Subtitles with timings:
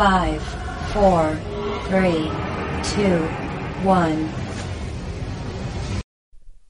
[0.00, 0.40] 5,
[0.94, 1.38] 4,
[1.90, 2.14] 3,
[2.96, 3.20] 2,
[3.84, 4.40] 1.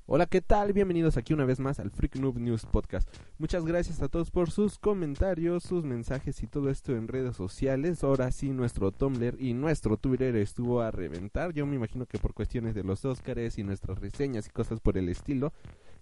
[0.07, 0.73] Hola, ¿qué tal?
[0.73, 3.09] Bienvenidos aquí una vez más al Freak Noob News Podcast.
[3.39, 8.03] Muchas gracias a todos por sus comentarios, sus mensajes y todo esto en redes sociales.
[8.03, 11.53] Ahora sí, nuestro Tumblr y nuestro Twitter estuvo a reventar.
[11.53, 14.99] Yo me imagino que por cuestiones de los Óscares y nuestras reseñas y cosas por
[14.99, 15.53] el estilo.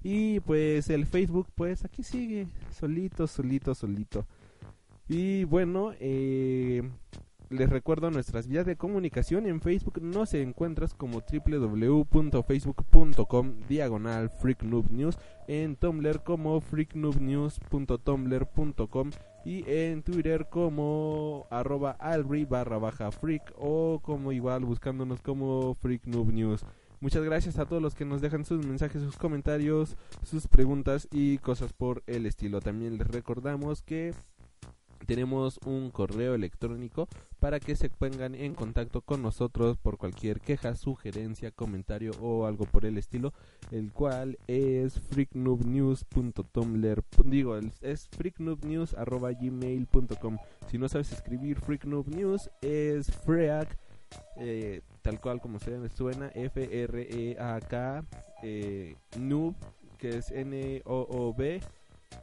[0.02, 4.24] Y pues el Facebook, pues aquí sigue, solito, solito, solito.
[5.08, 6.82] Y bueno, eh,
[7.48, 9.46] les recuerdo nuestras vías de comunicación.
[9.46, 15.18] En Facebook nos encuentras como www.facebook.com diagonal freaknoobnews.
[15.46, 19.10] En Tumblr como freaknoobnews.tumblr.com
[19.46, 26.66] y en Twitter como arroba alri barra baja freak o como igual buscándonos como freaknoobnews.
[27.00, 31.38] Muchas gracias a todos los que nos dejan sus mensajes, sus comentarios, sus preguntas y
[31.38, 32.60] cosas por el estilo.
[32.60, 34.12] También les recordamos que
[35.06, 37.08] tenemos un correo electrónico
[37.40, 42.66] para que se pongan en contacto con nosotros por cualquier queja, sugerencia, comentario o algo
[42.66, 43.32] por el estilo,
[43.70, 50.38] el cual es freaknoobnews.tumblr, digo, es freaknoobnews@gmail.com.
[50.70, 53.78] Si no sabes escribir freaknoobnews es freak
[54.36, 58.04] eh, tal cual como se suena F R E A K
[58.42, 59.54] eh, noob
[59.98, 61.60] que es N O O B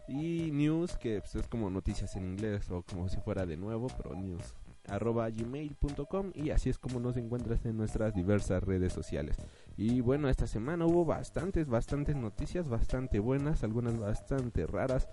[0.07, 3.87] y news, que pues, es como noticias en inglés o como si fuera de nuevo,
[3.97, 4.53] pero news
[4.87, 9.37] arroba gmail.com y así es como nos encuentras en nuestras diversas redes sociales.
[9.77, 15.09] Y bueno, esta semana hubo bastantes, bastantes noticias, bastante buenas, algunas bastante raras.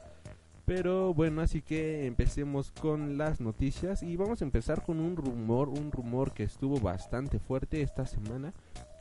[0.64, 5.68] Pero bueno, así que empecemos con las noticias y vamos a empezar con un rumor,
[5.68, 8.52] un rumor que estuvo bastante fuerte esta semana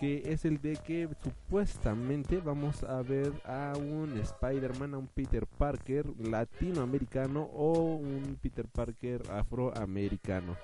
[0.02, 5.46] que es el de que supuestamente vamos a ver a un Spider-Man, a un Peter
[5.46, 10.58] Parker latinoamericano o un Peter Parker afroamericano.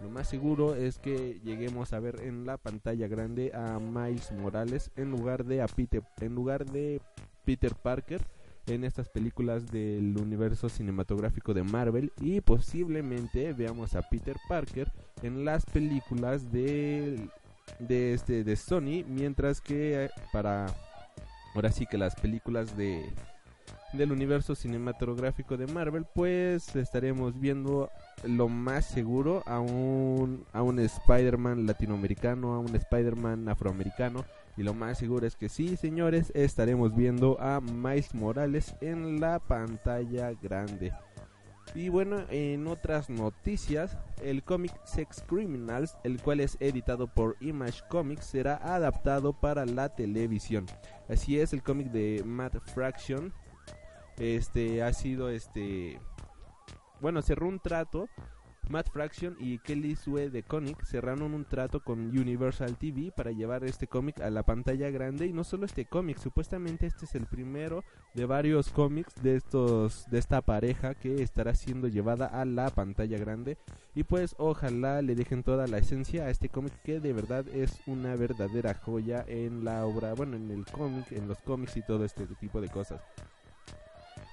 [0.00, 4.92] Lo más seguro es que lleguemos a ver en la pantalla grande a Miles Morales
[4.94, 7.00] en lugar de a Peter, en lugar de
[7.44, 8.22] Peter Parker
[8.66, 14.92] en estas películas del universo cinematográfico de Marvel y posiblemente veamos a Peter Parker
[15.24, 17.28] en las películas del
[17.78, 20.66] de este de Sony, mientras que eh, para
[21.54, 23.12] ahora sí que las películas de
[23.92, 27.90] del universo cinematográfico de Marvel, pues estaremos viendo
[28.24, 34.24] lo más seguro a un a un Spider-Man latinoamericano, a un Spider-Man afroamericano
[34.56, 39.40] y lo más seguro es que sí, señores, estaremos viendo a Miles Morales en la
[39.40, 40.92] pantalla grande.
[41.74, 47.82] Y bueno, en otras noticias, el cómic Sex Criminals, el cual es editado por Image
[47.88, 50.66] Comics, será adaptado para la televisión.
[51.08, 53.32] Así es, el cómic de Matt Fraction
[54.18, 55.98] este ha sido este
[57.00, 58.08] bueno, cerró un trato
[58.68, 63.64] Matt Fraction y Kelly Sue de Comic cerraron un trato con Universal TV para llevar
[63.64, 67.26] este cómic a la pantalla grande y no solo este cómic, supuestamente este es el
[67.26, 72.70] primero de varios cómics de estos de esta pareja que estará siendo llevada a la
[72.70, 73.58] pantalla grande
[73.94, 77.80] y pues ojalá le dejen toda la esencia a este cómic que de verdad es
[77.86, 82.04] una verdadera joya en la obra, bueno, en el cómic, en los cómics y todo
[82.04, 83.00] este tipo de cosas.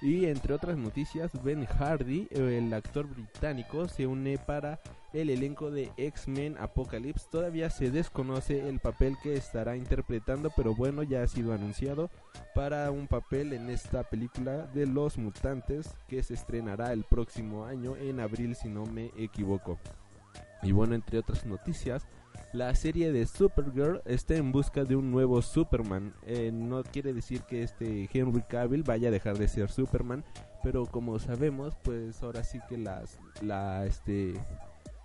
[0.02, 4.80] Y entre otras noticias, Ben Hardy, el actor británico, se une para
[5.12, 7.28] el elenco de X-Men Apocalypse.
[7.30, 12.10] Todavía se desconoce el papel que estará interpretando, pero bueno, ya ha sido anunciado
[12.52, 17.94] para un papel en esta película de los mutantes que se estrenará el próximo año
[17.96, 19.78] en abril si no me equivoco.
[20.64, 22.08] Y bueno, entre otras noticias,
[22.52, 26.14] la serie de Supergirl está en busca de un nuevo Superman.
[26.26, 30.24] Eh, no quiere decir que este Henry Cavill vaya a dejar de ser Superman,
[30.62, 34.34] pero como sabemos, pues ahora sí que las, la, este,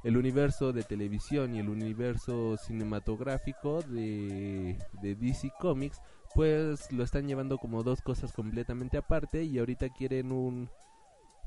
[0.03, 6.01] el universo de televisión y el universo cinematográfico de, de DC Comics,
[6.35, 10.69] pues lo están llevando como dos cosas completamente aparte y ahorita quieren un,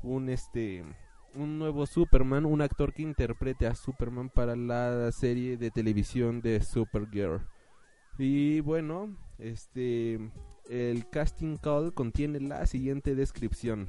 [0.01, 0.83] un este
[1.35, 6.61] un nuevo Superman, un actor que interprete a Superman para la serie de televisión de
[6.61, 7.41] Supergirl.
[8.17, 10.19] Y bueno, este
[10.69, 13.87] el casting call contiene la siguiente descripción.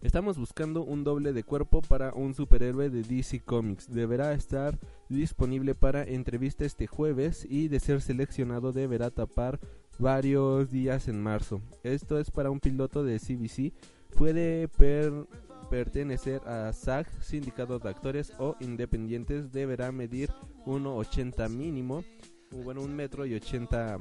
[0.00, 3.92] Estamos buscando un doble de cuerpo para un superhéroe de DC Comics.
[3.92, 4.78] Deberá estar
[5.08, 9.58] disponible para entrevista este jueves y de ser seleccionado deberá tapar
[9.98, 11.60] varios días en marzo.
[11.82, 13.72] Esto es para un piloto de CBC.
[14.16, 15.26] Puede per
[15.70, 20.30] pertenecer a SAG, sindicato de actores o independientes, deberá medir
[20.66, 22.04] 1,80 mínimo,
[22.50, 23.98] bueno, un metro y 80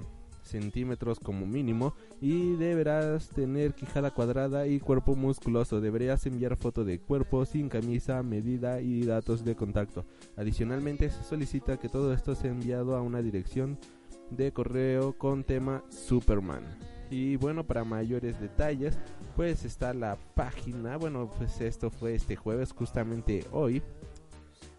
[0.48, 5.82] centímetros como mínimo y deberás tener quijada cuadrada y cuerpo musculoso.
[5.82, 10.06] Deberías enviar foto de cuerpo sin camisa, medida y datos de contacto.
[10.36, 13.78] Adicionalmente se solicita que todo esto sea enviado a una dirección
[14.32, 16.97] de correo con tema Superman.
[17.10, 19.00] Y bueno, para mayores detalles,
[19.36, 20.98] pues está la página.
[20.98, 23.82] Bueno, pues esto fue este jueves, justamente hoy.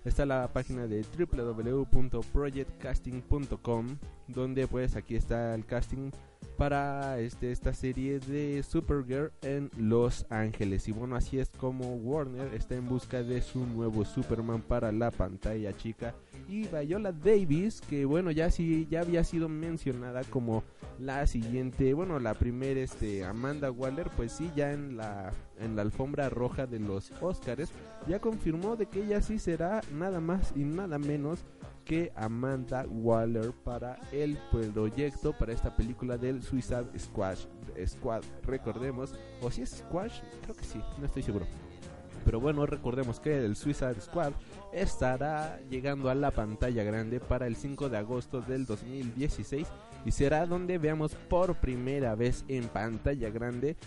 [0.04, 3.86] Está la página de www.projectcasting.com
[4.28, 6.10] donde pues aquí está el casting
[6.58, 10.88] para este, esta serie de Supergirl en Los Ángeles.
[10.88, 15.12] Y bueno, así es como Warner está en busca de su nuevo Superman para la
[15.12, 16.14] pantalla chica.
[16.48, 20.64] Y Viola Davis, que bueno, ya sí ya había sido mencionada como
[20.98, 25.82] la siguiente, bueno, la primera este Amanda Waller, pues sí ya en la en la
[25.82, 27.72] alfombra roja de los Oscars
[28.06, 31.44] ya confirmó de que ella sí será nada más y nada menos
[31.88, 34.38] que Amanda Waller para el
[34.74, 37.38] proyecto para esta película del Suicide Squad.
[37.86, 41.46] Squad, recordemos, o si es Squash, creo que sí, no estoy seguro.
[42.26, 44.34] Pero bueno, recordemos que el Suicide Squad
[44.70, 49.66] estará llegando a la pantalla grande para el 5 de agosto del 2016
[50.04, 53.78] y será donde veamos por primera vez en pantalla grande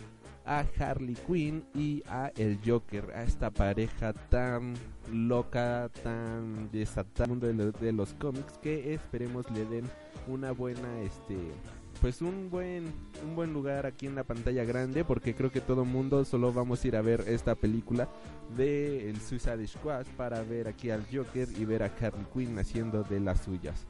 [0.45, 4.73] a Harley Quinn y a el Joker, a esta pareja tan
[5.11, 9.89] loca, tan desatada de, de los cómics que esperemos le den
[10.27, 11.37] una buena este
[11.99, 12.85] pues un buen
[13.23, 16.83] un buen lugar aquí en la pantalla grande porque creo que todo mundo solo vamos
[16.83, 18.09] a ir a ver esta película
[18.57, 23.03] de el Suicide Squad para ver aquí al Joker y ver a Harley Quinn haciendo
[23.03, 23.85] de las suyas.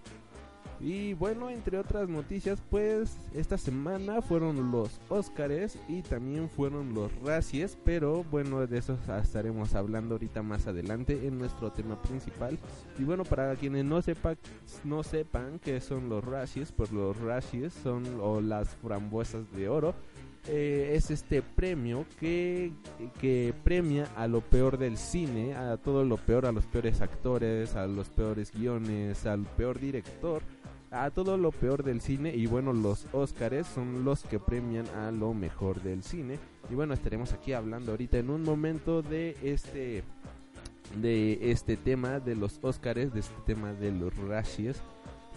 [0.84, 7.12] Y bueno, entre otras noticias, pues esta semana fueron los Oscars y también fueron los
[7.22, 12.58] Razzies, pero bueno, de eso estaremos hablando ahorita más adelante en nuestro tema principal.
[12.98, 14.36] Y bueno, para quienes no, sepa,
[14.84, 19.94] no sepan qué son los Razzies, pues los Razzies son o las frambuesas de oro.
[20.48, 22.72] Eh, es este premio que,
[23.20, 27.76] que premia a lo peor del cine, a todo lo peor, a los peores actores,
[27.76, 30.42] a los peores guiones, al peor director
[30.92, 35.12] a todo lo peor del cine y bueno los Óscares son los que premian a
[35.12, 36.38] lo mejor del cine.
[36.70, 40.04] Y bueno estaremos aquí hablando ahorita en un momento de este
[40.98, 44.82] de este tema de los Óscares de este tema de los Razzies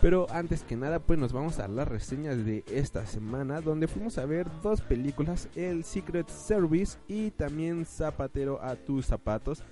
[0.01, 4.19] pero antes que nada pues nos vamos a las reseñas de esta semana donde fuimos
[4.19, 9.63] a ver dos películas El Secret Service y también Zapatero a tus zapatos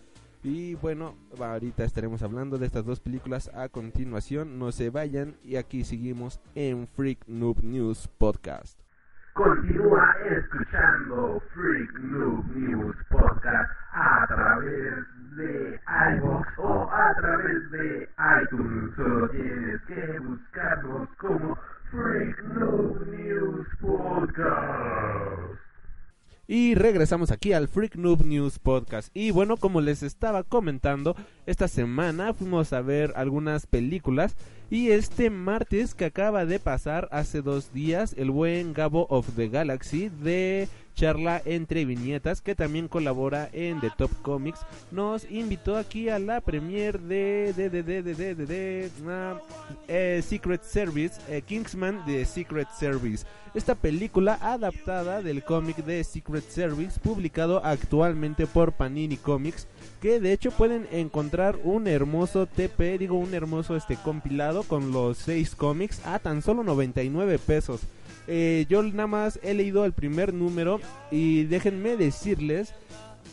[0.43, 4.59] y bueno, ahorita estaremos hablando de estas dos películas a continuación.
[4.59, 8.79] No se vayan y aquí seguimos en Freak Noob News Podcast.
[9.35, 14.95] Continúa escuchando Freak Noob News Podcast a través
[15.37, 15.81] de
[16.17, 18.09] iVoox o a través de
[18.43, 18.95] iTunes.
[18.97, 21.57] Solo tienes que buscarnos como
[21.91, 25.63] Freak Noob News Podcast.
[26.55, 29.09] Y regresamos aquí al Freak Noob News Podcast.
[29.15, 31.17] Y bueno, como les estaba comentando,
[31.47, 34.37] esta semana fuimos a ver algunas películas.
[34.69, 39.49] Y este martes que acaba de pasar, hace dos días, el buen Gabo of the
[39.49, 44.61] Galaxy de charla entre viñetas que también colabora en The Top Comics
[44.91, 49.39] nos invitó aquí a la premiere de de uh,
[49.89, 53.25] eh, Secret Service eh, Kingsman de Secret Service
[53.55, 59.67] esta película adaptada del cómic de Secret Service publicado actualmente por Panini Comics
[60.01, 65.19] que de hecho pueden encontrar un hermoso TP, digo un hermoso este compilado con los
[65.19, 67.83] seis cómics a tan solo 99 pesos.
[68.27, 72.75] Eh, yo nada más he leído el primer número y déjenme decirles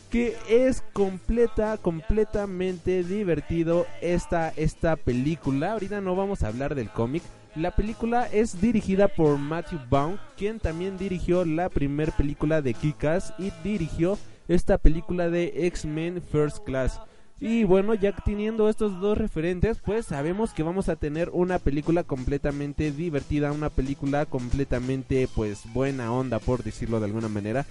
[0.10, 5.74] que es completa, completamente divertido esta, esta película.
[5.74, 7.22] Ahorita no vamos a hablar del cómic,
[7.56, 13.34] la película es dirigida por Matthew Vaughn, quien también dirigió la primera película de Kikas
[13.40, 14.18] y dirigió
[14.48, 17.02] esta película de X-Men First Class.
[17.42, 22.04] Y bueno, ya teniendo estos dos referentes, pues sabemos que vamos a tener una película
[22.04, 27.66] completamente divertida, una película completamente pues buena onda por decirlo de alguna manera.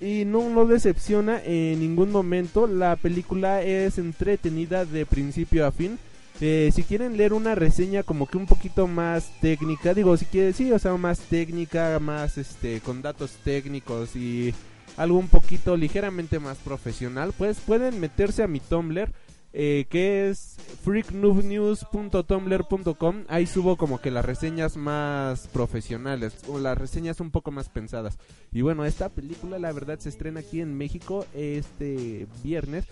[0.00, 5.98] Y no nos decepciona en ningún momento, la película es entretenida de principio a fin
[6.40, 10.54] eh, si quieren leer una reseña como que un poquito más técnica, digo, si quieren,
[10.54, 14.54] sí, o sea, más técnica, más este, con datos técnicos y
[14.98, 19.12] algo un poquito ligeramente más profesional, pues pueden meterse a mi Tumblr.
[19.54, 27.18] Eh, que es freaknoobnews.tumblr.com ahí subo como que las reseñas más profesionales o las reseñas
[27.20, 28.18] un poco más pensadas
[28.52, 32.84] y bueno esta película la verdad se estrena aquí en México este viernes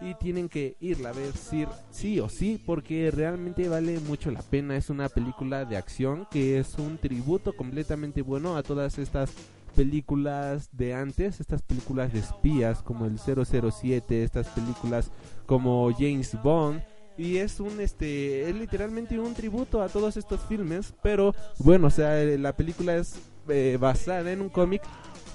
[0.00, 4.42] y tienen que irla a ver sí, sí o sí porque realmente vale mucho la
[4.42, 4.76] pena.
[4.76, 9.30] Es una película de acción que es un tributo completamente bueno a todas estas
[9.74, 15.10] películas de antes, estas películas de espías como el 007, estas películas
[15.46, 16.82] como James Bond
[17.16, 21.90] y es un este es literalmente un tributo a todos estos filmes, pero bueno, o
[21.90, 24.82] sea, la película es eh, basada en un cómic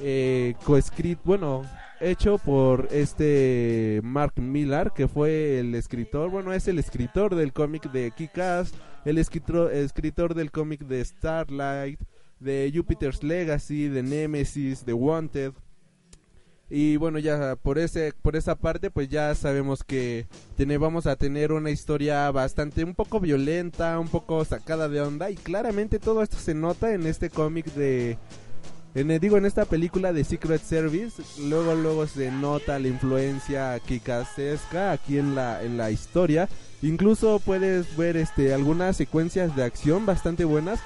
[0.02, 1.64] eh, coescrito, bueno,
[2.02, 7.92] hecho por este Mark Millar, que fue el escritor, bueno, es el escritor del cómic
[7.92, 8.74] de Kick-Ass,
[9.06, 12.00] el escritor, escritor del cómic de Starlight,
[12.40, 15.54] de Jupiter's Legacy, de Nemesis, de Wanted.
[16.72, 20.28] Y bueno, ya por ese por esa parte pues ya sabemos que
[20.80, 25.36] vamos a tener una historia bastante un poco violenta, un poco sacada de onda y
[25.36, 28.20] claramente todo esto se nota en este cómic de
[28.96, 34.92] en, digo, en esta película de Secret Service, luego luego se nota la influencia kikasesca
[34.92, 36.50] aquí en la, en la historia.
[36.82, 40.80] Incluso puedes ver este algunas secuencias de acción bastante buenas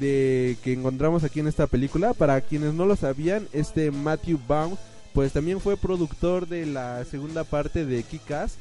[0.00, 2.14] de que encontramos aquí en esta película.
[2.14, 4.76] Para quienes no lo sabían, este Matthew Baum
[5.12, 8.56] pues también fue productor de la segunda parte de Kikas.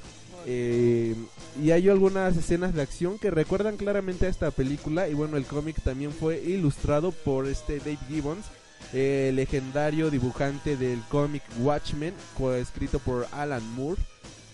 [0.45, 1.15] Eh,
[1.61, 5.07] y hay algunas escenas de acción que recuerdan claramente a esta película.
[5.07, 8.45] Y bueno, el cómic también fue ilustrado por este Dave Gibbons
[8.93, 12.13] el legendario dibujante del cómic Watchmen,
[12.59, 14.01] escrito por Alan Moore.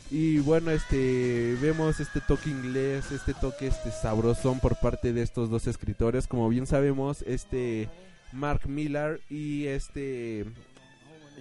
[0.10, 5.50] Y bueno, este vemos este toque inglés, este toque este sabrosón por parte de estos
[5.50, 6.28] dos escritores.
[6.28, 7.90] Como bien sabemos, este
[8.32, 10.46] Mark Millar y este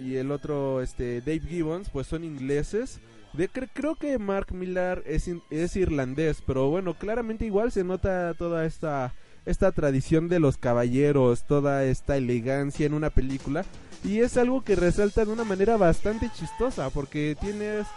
[0.03, 2.99] y el otro este Dave Gibbons pues son ingleses.
[3.31, 8.65] De, creo que Mark Millar es, es irlandés, pero bueno, claramente igual se nota toda
[8.65, 9.13] esta
[9.45, 13.63] esta tradición de los caballeros, toda esta elegancia en una película.
[14.03, 17.87] Y es algo que resalta de una manera bastante chistosa, porque tienes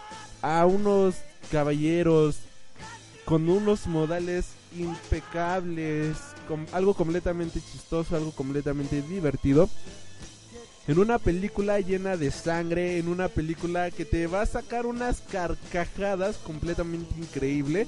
[0.41, 1.15] a unos
[1.51, 2.37] caballeros
[3.25, 6.17] con unos modales impecables,
[6.47, 9.69] con algo completamente chistoso, algo completamente divertido.
[10.87, 15.21] En una película llena de sangre, en una película que te va a sacar unas
[15.21, 17.87] carcajadas completamente increíble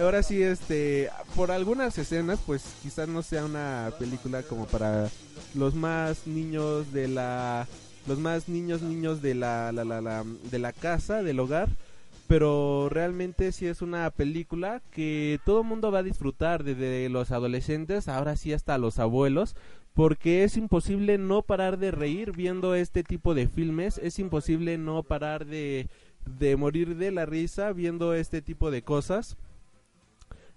[0.00, 5.10] ahora sí, este, por algunas escenas, pues quizás no sea una película como para
[5.54, 7.66] los más niños de la,
[8.06, 11.68] los más niños niños de la, la, la, de la casa, del hogar,
[12.32, 18.08] pero realmente sí es una película que todo mundo va a disfrutar, desde los adolescentes,
[18.08, 19.54] ahora sí hasta los abuelos,
[19.92, 25.02] porque es imposible no parar de reír viendo este tipo de filmes, es imposible no
[25.02, 25.90] parar de,
[26.24, 29.36] de morir de la risa viendo este tipo de cosas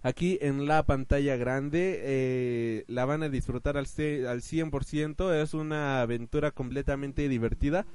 [0.02, 2.00] aquí en la pantalla grande.
[2.04, 5.34] Eh, la van a disfrutar al, al 100%.
[5.42, 7.86] Es una aventura completamente divertida.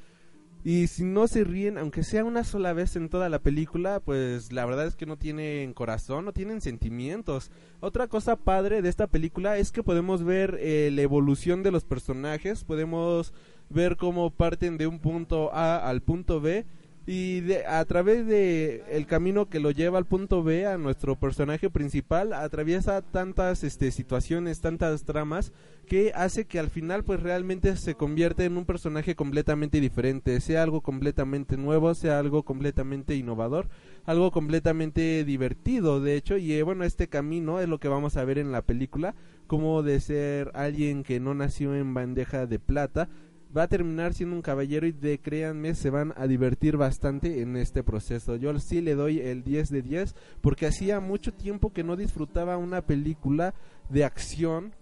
[0.63, 4.53] Y si no se ríen, aunque sea una sola vez en toda la película, pues
[4.53, 7.51] la verdad es que no tienen corazón, no tienen sentimientos.
[7.81, 11.85] Otra cosa padre de esta película es que podemos ver eh, la evolución de los
[11.85, 13.33] personajes, podemos
[13.71, 16.67] ver cómo parten de un punto A al punto B
[17.13, 21.17] y de, a través de el camino que lo lleva al punto B a nuestro
[21.17, 25.53] personaje principal atraviesa tantas este situaciones tantas tramas
[25.89, 30.63] que hace que al final pues realmente se convierte en un personaje completamente diferente sea
[30.63, 33.67] algo completamente nuevo sea algo completamente innovador
[34.05, 38.25] algo completamente divertido de hecho y eh, bueno este camino es lo que vamos a
[38.25, 39.17] ver en la película
[39.49, 43.09] como de ser alguien que no nació en bandeja de plata
[43.57, 47.57] va a terminar siendo un caballero y de créanme se van a divertir bastante en
[47.57, 48.37] este proceso.
[48.37, 52.57] Yo sí le doy el 10 de 10 porque hacía mucho tiempo que no disfrutaba
[52.57, 53.55] una película
[53.89, 54.73] de acción.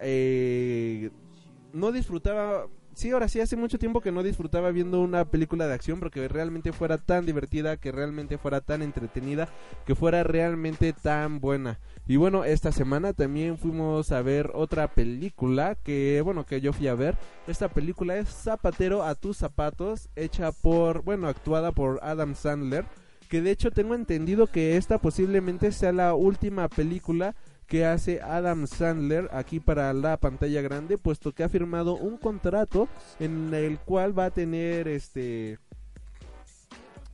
[0.00, 1.10] Eh,
[1.72, 5.74] no disfrutaba sí, ahora sí, hace mucho tiempo que no disfrutaba viendo una película de
[5.74, 9.48] acción porque realmente fuera tan divertida, que realmente fuera tan entretenida,
[9.86, 11.78] que fuera realmente tan buena.
[12.06, 16.88] Y bueno, esta semana también fuimos a ver otra película que, bueno, que yo fui
[16.88, 17.16] a ver.
[17.46, 22.84] Esta película es Zapatero a tus zapatos, hecha por, bueno, actuada por Adam Sandler.
[23.28, 27.34] Que de hecho tengo entendido que esta posiblemente sea la última película
[27.66, 32.88] que hace Adam Sandler aquí para la pantalla grande, puesto que ha firmado un contrato
[33.18, 35.58] en el cual va a tener este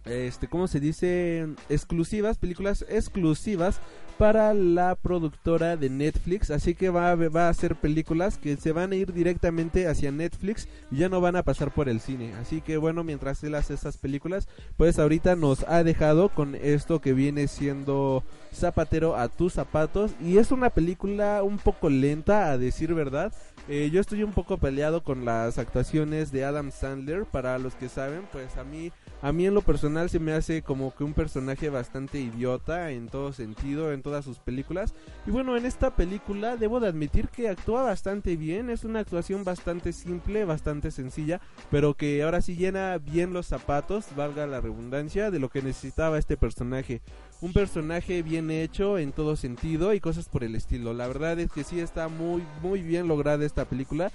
[0.09, 1.47] este, ¿cómo se dice?
[1.69, 3.81] Exclusivas, películas exclusivas
[4.19, 8.91] para la productora de Netflix, así que va va a hacer películas que se van
[8.91, 12.35] a ir directamente hacia Netflix y ya no van a pasar por el cine.
[12.35, 17.01] Así que bueno, mientras él hace esas películas, pues ahorita nos ha dejado con esto
[17.01, 22.59] que viene siendo Zapatero a tus zapatos y es una película un poco lenta a
[22.59, 23.33] decir verdad.
[23.69, 27.91] Eh, yo estoy un poco peleado con las actuaciones de Adam Sandler, para los que
[27.91, 31.13] saben, pues a mí A mí en lo personal se me hace como que un
[31.13, 34.95] personaje bastante idiota en todo sentido, en todas sus películas.
[35.27, 39.43] Y bueno, en esta película debo de admitir que actúa bastante bien, es una actuación
[39.43, 45.33] bastante simple, bastante sencilla, pero que ahora sí llena bien los zapatos, valga la redundancia,
[45.33, 47.01] de lo que necesitaba este personaje.
[47.41, 50.95] Un personaje bien hecho en todo sentido y cosas por el estilo.
[50.95, 54.13] La verdad es que sí está muy, muy bien lograda esta película.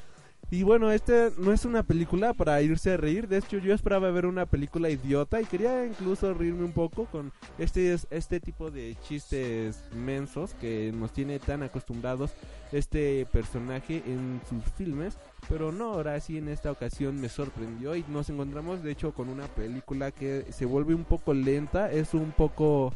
[0.52, 3.28] Y bueno, este no es una película para irse a reír.
[3.28, 7.32] De hecho, yo esperaba ver una película idiota y quería incluso reírme un poco con
[7.58, 12.34] este, este tipo de chistes mensos que nos tiene tan acostumbrados
[12.72, 15.18] este personaje en sus filmes.
[15.50, 19.30] Pero no, ahora sí en esta ocasión me sorprendió y nos encontramos de hecho con
[19.30, 22.94] una película que se vuelve un poco lenta, es un poco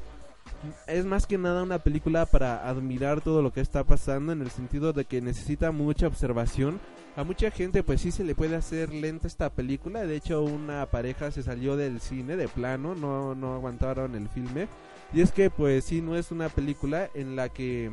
[0.88, 4.50] es más que nada una película para admirar todo lo que está pasando en el
[4.50, 6.80] sentido de que necesita mucha observación.
[7.18, 10.06] A mucha gente pues sí se le puede hacer lenta esta película.
[10.06, 14.68] De hecho una pareja se salió del cine de plano, no, no aguantaron el filme.
[15.12, 17.90] Y es que pues sí no es una película en la que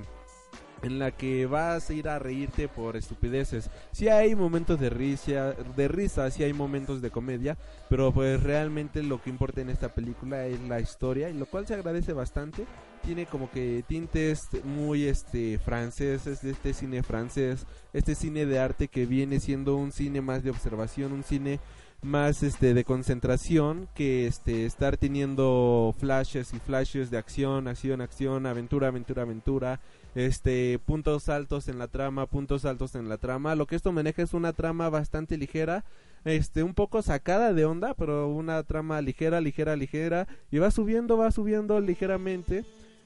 [0.85, 3.71] en la que vas a ir a reírte por estupideces.
[3.93, 7.57] Si hay momentos de risa, de risa, sí hay momentos de comedia,
[7.89, 11.67] pero pues realmente lo que importa en esta película es la historia, y lo cual
[11.67, 12.67] se agradece bastante.
[13.03, 18.89] Tiene como que tintes muy este franceses de este cine francés, este cine de arte
[18.89, 21.61] que viene siendo un cine más de observación, un cine
[22.05, 28.47] más este de concentración que este estar teniendo flashes y flashes de acción, acción, acción,
[28.47, 29.81] aventura, aventura, aventura,
[30.15, 33.55] este puntos altos en la trama, puntos altos en la trama.
[33.55, 35.85] Lo que esto maneja es una trama bastante ligera,
[36.25, 41.17] este un poco sacada de onda, pero una trama ligera, ligera, ligera y va subiendo,
[41.17, 42.65] va subiendo ligeramente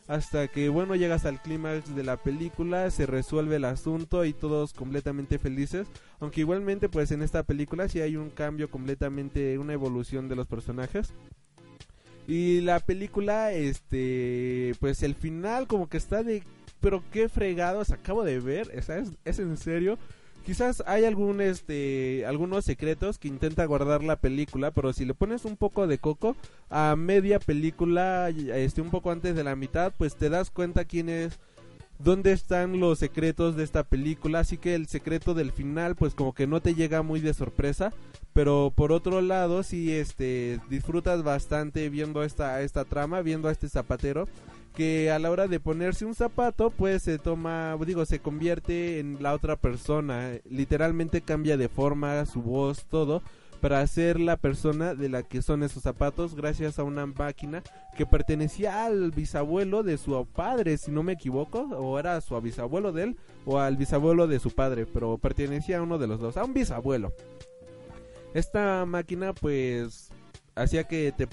[0.09, 4.73] hasta que bueno llegas al clímax de la película, se resuelve el asunto y todos
[4.73, 5.87] completamente felices,
[6.19, 10.47] aunque igualmente pues en esta película sí hay un cambio completamente, una evolución de los
[10.47, 11.13] personajes.
[12.27, 16.43] Y la película, este, pues el final como que está de,
[16.81, 18.89] pero qué fregados acabo de ver, es,
[19.25, 19.99] es en serio.
[20.49, 25.45] Quizás hay algún este algunos secretos que intenta guardar la película, pero si le pones
[25.45, 26.37] un poco de coco
[26.71, 31.11] a media película, este un poco antes de la mitad, pues te das cuenta quién
[31.11, 31.39] es
[31.99, 36.33] dónde están los secretos de esta película, así que el secreto del final pues como
[36.33, 37.93] que no te llega muy de sorpresa,
[38.33, 43.69] pero por otro lado si este disfrutas bastante viendo esta esta trama, viendo a este
[43.69, 44.29] zapatero
[44.79, 49.21] que a la hora de ponerse un zapato pues se toma, digo, se convierte en
[49.21, 53.21] la otra persona, literalmente cambia de forma, su voz, todo
[53.61, 57.65] para ser la persona de la que son esos zapatos gracias a una máquina
[57.97, 62.93] que pertenecía al bisabuelo de su padre, si no me equivoco, o era su bisabuelo
[62.93, 66.37] de él o al bisabuelo de su padre, pero pertenecía a uno de los dos,
[66.37, 67.13] a un bisabuelo.
[68.33, 70.11] Esta máquina pues
[70.55, 71.27] hacía que te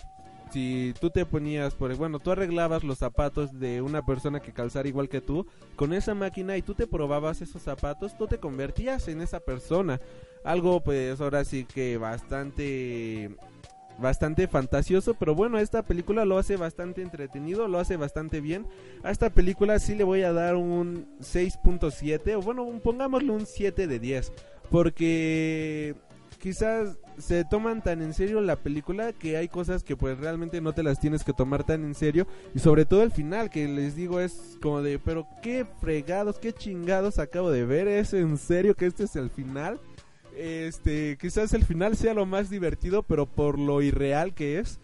[0.51, 4.87] si tú te ponías, por bueno, tú arreglabas los zapatos de una persona que calzara
[4.87, 9.07] igual que tú con esa máquina y tú te probabas esos zapatos, tú te convertías
[9.07, 9.99] en esa persona.
[10.43, 13.35] Algo pues ahora sí que bastante
[13.97, 18.67] bastante fantasioso, pero bueno, esta película lo hace bastante entretenido, lo hace bastante bien.
[19.03, 23.87] A esta película sí le voy a dar un 6.7 o bueno, pongámosle un 7
[23.87, 24.33] de 10,
[24.69, 25.95] porque
[26.45, 30.73] quizás se toman tan en serio la película que hay cosas que pues realmente no
[30.73, 33.95] te las tienes que tomar tan en serio y sobre todo el final que les
[33.95, 38.75] digo es como de pero qué fregados, qué chingados acabo de ver, es en serio
[38.75, 39.79] que este es el final.
[40.37, 44.79] Este, quizás el final sea lo más divertido, pero por lo irreal que es.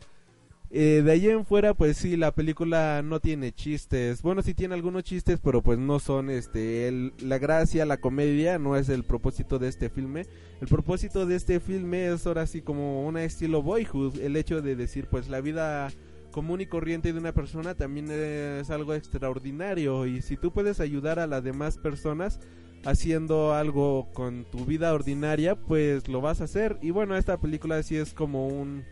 [0.73, 4.21] Eh, de ahí en fuera, pues sí, la película no tiene chistes.
[4.21, 8.77] Bueno, sí tiene algunos chistes, pero pues no son este la gracia, la comedia, no
[8.77, 10.25] es el propósito de este filme.
[10.61, 14.77] El propósito de este filme es ahora sí como un estilo boyhood, el hecho de
[14.77, 15.89] decir, pues la vida
[16.31, 21.19] común y corriente de una persona también es algo extraordinario y si tú puedes ayudar
[21.19, 22.39] a las demás personas
[22.85, 26.77] haciendo algo con tu vida ordinaria, pues lo vas a hacer.
[26.81, 28.85] Y bueno, esta película sí es como un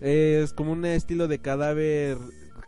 [0.00, 2.18] es como un estilo de cadáver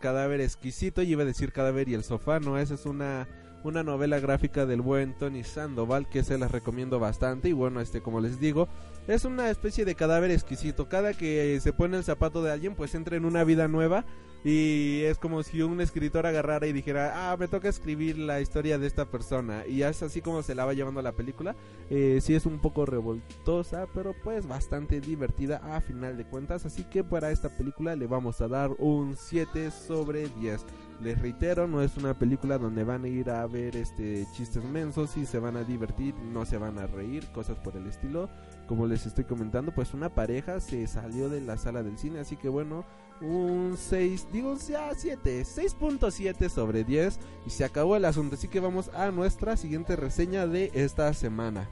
[0.00, 3.28] cadáver exquisito, y iba a decir cadáver y el sofá, no, esa es una
[3.64, 8.02] una novela gráfica del buen Tony Sandoval que se las recomiendo bastante y bueno, este
[8.02, 8.68] como les digo,
[9.06, 10.88] es una especie de cadáver exquisito.
[10.88, 14.04] Cada que se pone el zapato de alguien, pues entra en una vida nueva
[14.44, 18.78] y es como si un escritor agarrara y dijera, ah, me toca escribir la historia
[18.78, 21.54] de esta persona y es así como se la va llevando la película.
[21.90, 26.84] Eh, sí es un poco revoltosa, pero pues bastante divertida a final de cuentas, así
[26.84, 30.64] que para esta película le vamos a dar un 7 sobre 10.
[31.00, 35.16] Les reitero, no es una película donde van a ir a ver este chistes mensos
[35.16, 38.28] y se van a divertir, no se van a reír, cosas por el estilo.
[38.68, 42.36] Como les estoy comentando, pues una pareja se salió de la sala del cine, así
[42.36, 42.84] que bueno,
[43.22, 48.60] un 6, digo ya 7, 6.7 sobre 10 y se acabó el asunto, así que
[48.60, 51.68] vamos a nuestra siguiente reseña de esta semana.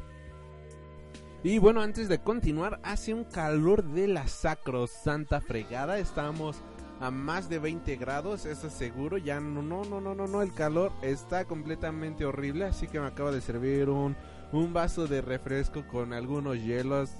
[1.42, 6.56] Y bueno, antes de continuar, hace un calor de la sacro santa fregada, estamos
[7.00, 9.16] a más de 20 grados, eso es seguro.
[9.16, 12.66] Ya no, no, no, no, no, no, el calor está completamente horrible.
[12.66, 14.14] Así que me acaba de servir un,
[14.52, 17.10] un vaso de refresco con algunos hielos.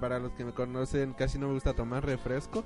[0.00, 2.64] para los que me conocen, casi no me gusta tomar refresco.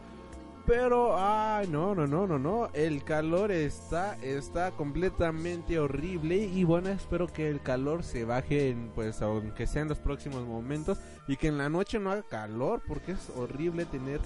[0.66, 2.68] Pero, ay, no, no, no, no, no.
[2.72, 6.36] El calor está, está completamente horrible.
[6.36, 10.46] Y bueno, espero que el calor se baje, en, pues, aunque sea en los próximos
[10.46, 10.98] momentos.
[11.26, 14.20] Y que en la noche no haga calor, porque es horrible tener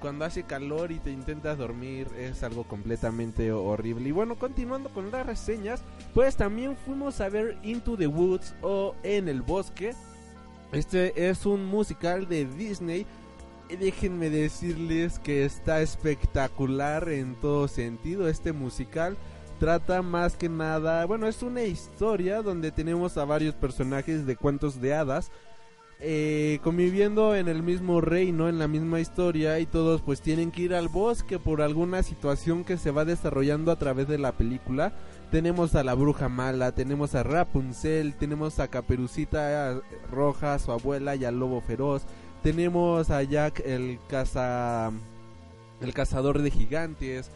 [0.00, 4.08] cuando hace calor y te intentas dormir es algo completamente horrible.
[4.08, 5.82] Y bueno, continuando con las reseñas,
[6.14, 9.94] pues también fuimos a ver Into the Woods o En el Bosque.
[10.72, 13.06] Este es un musical de Disney.
[13.68, 19.16] Déjenme decirles que está espectacular en todo sentido este musical.
[19.58, 24.80] Trata más que nada, bueno, es una historia donde tenemos a varios personajes de cuentos
[24.80, 25.30] de hadas
[25.98, 30.60] eh, conviviendo en el mismo reino, en la misma historia y todos pues tienen que
[30.60, 34.92] ir al bosque por alguna situación que se va desarrollando a través de la película.
[35.30, 41.24] Tenemos a la bruja mala, tenemos a Rapunzel, tenemos a Caperucita Roja, su abuela y
[41.24, 42.02] al lobo feroz.
[42.46, 44.92] Tenemos a Jack el caza
[45.80, 47.28] el cazador de gigantes.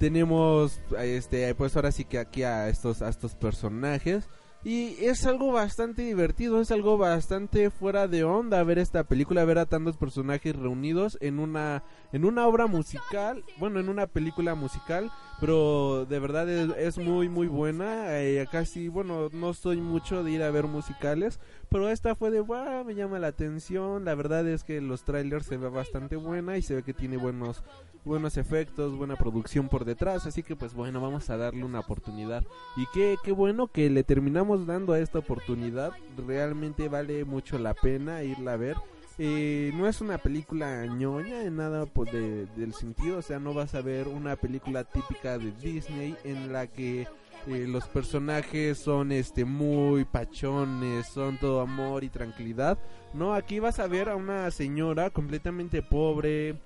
[0.00, 4.28] Tenemos este pues ahora sí que aquí a estos a estos personajes
[4.64, 9.58] y es algo bastante divertido, es algo bastante fuera de onda ver esta película, ver
[9.58, 15.12] a tantos personajes reunidos en una en una obra musical, bueno, en una película musical,
[15.40, 18.18] pero de verdad es, muy muy buena.
[18.20, 22.40] Eh, casi, bueno, no estoy mucho de ir a ver musicales, pero esta fue de,
[22.40, 24.04] wow, me llama la atención.
[24.04, 27.16] La verdad es que los trailers se ve bastante buena y se ve que tiene
[27.16, 27.62] buenos
[28.06, 32.44] buenos efectos, buena producción por detrás, así que pues bueno, vamos a darle una oportunidad.
[32.76, 37.74] Y qué, qué bueno que le terminamos dando a esta oportunidad, realmente vale mucho la
[37.74, 38.76] pena irla a ver.
[39.18, 43.74] Eh, no es una película ñoña en nada pues, del sentido, o sea, no vas
[43.74, 47.06] a ver una película típica de Disney en la que
[47.46, 52.78] eh, los personajes son este muy pachones, son todo amor y tranquilidad.
[53.14, 56.56] No, aquí vas a ver a una señora completamente pobre,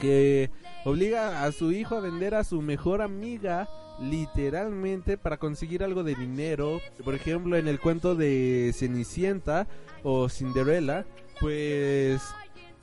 [0.00, 0.50] que
[0.84, 3.68] obliga a su hijo a vender a su mejor amiga
[4.00, 6.80] literalmente para conseguir algo de dinero.
[7.04, 9.68] Por ejemplo, en el cuento de Cenicienta
[10.02, 11.04] o Cinderella,
[11.40, 12.22] pues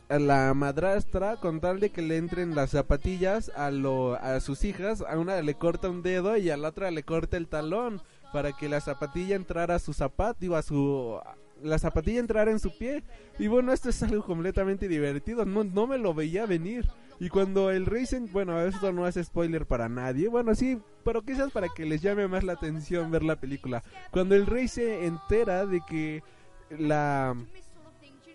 [0.10, 4.64] a la madrastra con tal de que le entren las zapatillas a, lo, a sus
[4.64, 8.02] hijas, a una le corta un dedo y a la otra le corta el talón
[8.32, 11.20] para que la zapatilla entrara a su zapato, digo, a su
[11.62, 13.04] la zapatilla entrara en su pie.
[13.40, 16.88] Y bueno, esto es algo completamente divertido, no, no me lo veía venir.
[17.20, 18.20] Y cuando el rey se...
[18.20, 20.28] Bueno, esto no es spoiler para nadie.
[20.28, 23.84] Bueno, sí, pero quizás para que les llame más la atención ver la película.
[24.12, 26.24] Cuando el rey se entera de que
[26.70, 27.36] la...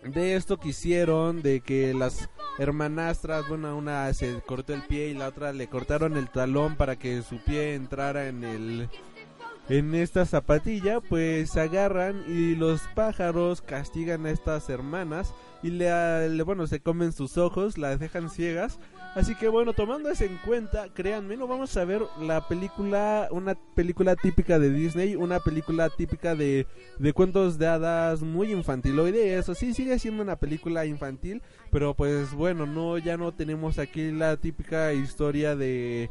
[0.05, 5.15] De esto que hicieron, de que las hermanastras, bueno, una se cortó el pie y
[5.15, 8.89] la otra le cortaron el talón para que su pie entrara en el
[9.69, 16.67] en esta zapatilla pues agarran y los pájaros castigan a estas hermanas y le, bueno
[16.67, 18.81] se comen sus ojos las dejan ciegas
[19.15, 23.55] así que bueno tomando eso en cuenta créanme no vamos a ver la película una
[23.75, 26.67] película típica de Disney una película típica de,
[26.99, 32.33] de cuentos de hadas muy infantiloide eso sí sigue siendo una película infantil pero pues
[32.33, 36.11] bueno no ya no tenemos aquí la típica historia de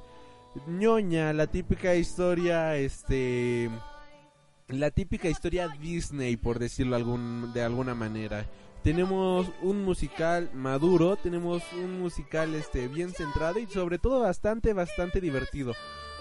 [0.68, 3.70] ñoña, la típica historia, este,
[4.68, 8.46] la típica historia Disney, por decirlo algún, de alguna manera.
[8.84, 15.22] Tenemos un musical maduro, tenemos un musical este bien centrado y sobre todo bastante, bastante
[15.22, 15.74] divertido.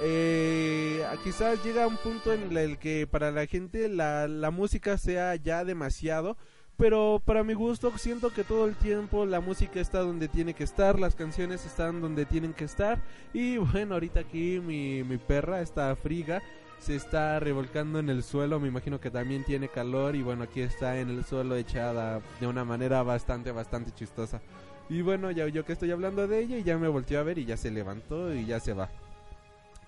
[0.03, 5.37] Eh, quizás llega un punto en el que para la gente la, la música sea
[5.37, 6.37] ya demasiado,
[6.77, 10.65] pero para mi gusto siento que todo el tiempo la música está donde tiene que
[10.65, 15.63] estar, las canciones están donde tienen que estar y bueno, ahorita aquí mi, mi perra,
[15.63, 16.43] esta friga,
[16.81, 20.63] se está revolcando en el suelo, me imagino que también tiene calor y bueno, aquí
[20.63, 24.41] está en el suelo echada de una manera bastante, bastante chistosa.
[24.89, 27.39] Y bueno, ya yo que estoy hablando de ella y ya me volteó a ver
[27.39, 28.89] y ya se levantó y ya se va.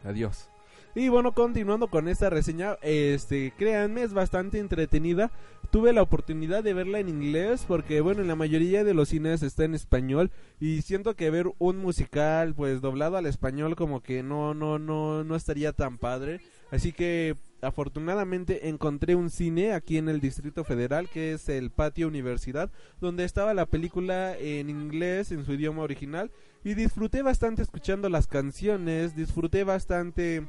[0.05, 0.49] Adiós.
[0.95, 5.31] Y bueno, continuando con esta reseña, este, créanme, es bastante entretenida.
[5.71, 9.43] Tuve la oportunidad de verla en inglés porque, bueno, en la mayoría de los cines
[9.43, 14.23] está en español y siento que ver un musical, pues, doblado al español como que
[14.23, 16.43] no, no, no, no estaría tan padre.
[16.73, 22.09] Así que, afortunadamente, encontré un cine aquí en el Distrito Federal que es el Patio
[22.09, 26.31] Universidad, donde estaba la película en inglés, en su idioma original,
[26.65, 30.47] y disfruté bastante escuchando las canciones, disfruté bastante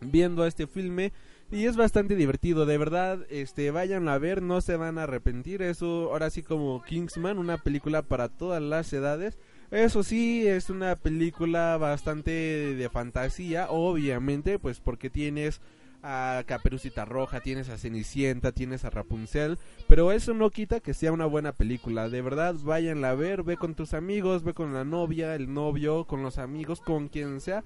[0.00, 1.12] viendo este filme
[1.52, 5.62] y es bastante divertido, de verdad, este vayan a ver, no se van a arrepentir,
[5.62, 9.38] eso ahora sí como Kingsman, una película para todas las edades.
[9.70, 15.60] Eso sí, es una película bastante de fantasía, obviamente, pues porque tienes
[16.02, 21.12] a Caperucita Roja, tienes a Cenicienta, tienes a Rapunzel, pero eso no quita que sea
[21.12, 22.08] una buena película.
[22.08, 26.06] De verdad, váyanla a ver, ve con tus amigos, ve con la novia, el novio,
[26.06, 27.62] con los amigos, con quien sea,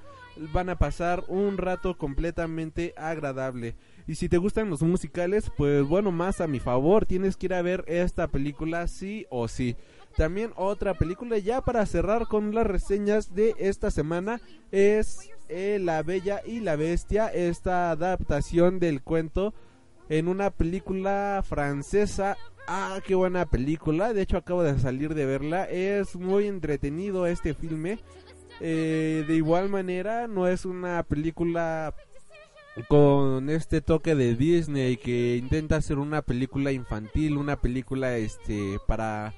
[0.53, 3.77] van a pasar un rato completamente agradable.
[4.09, 7.55] Y si te gustan los musicales, pues bueno, más a mi favor, tienes que ir
[7.55, 9.77] a ver esta película sí o sí.
[10.17, 16.03] También otra película ya para cerrar con las reseñas de esta semana es eh, La
[16.03, 19.55] Bella y la Bestia, esta adaptación del cuento
[20.09, 22.37] en una película francesa.
[22.67, 27.55] Ah, qué buena película, de hecho acabo de salir de verla, es muy entretenido este
[27.55, 27.99] filme.
[28.61, 31.95] Eh, de igual manera, no es una película
[32.89, 39.35] con este toque de Disney que intenta hacer una película infantil, una película este para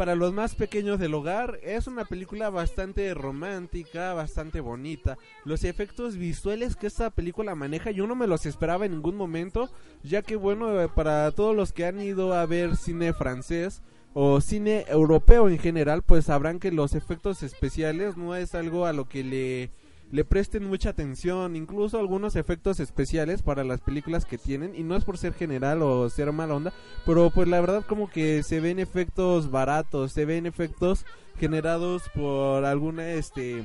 [0.00, 1.60] para los más pequeños del hogar.
[1.62, 5.18] Es una película bastante romántica, bastante bonita.
[5.44, 9.68] Los efectos visuales que esta película maneja yo no me los esperaba en ningún momento,
[10.02, 13.82] ya que bueno, para todos los que han ido a ver cine francés
[14.14, 18.94] o cine europeo en general, pues sabrán que los efectos especiales no es algo a
[18.94, 19.70] lo que le
[20.10, 24.96] le presten mucha atención, incluso algunos efectos especiales para las películas que tienen, y no
[24.96, 26.72] es por ser general o ser mala onda,
[27.06, 31.04] pero pues la verdad como que se ven efectos baratos, se ven efectos
[31.38, 33.64] generados por alguna este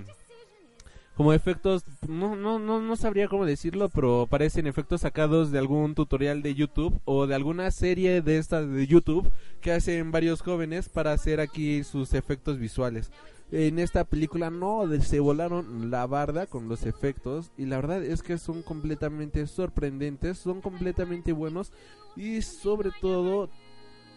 [1.16, 5.96] como efectos no no no no sabría cómo decirlo pero parecen efectos sacados de algún
[5.96, 9.32] tutorial de YouTube o de alguna serie de estas de YouTube
[9.62, 13.12] que hacen varios jóvenes para hacer aquí sus efectos visuales
[13.52, 18.24] en esta película no, se volaron la barda con los efectos y la verdad es
[18.24, 21.72] que son completamente sorprendentes, son completamente buenos
[22.16, 23.50] y sobre todo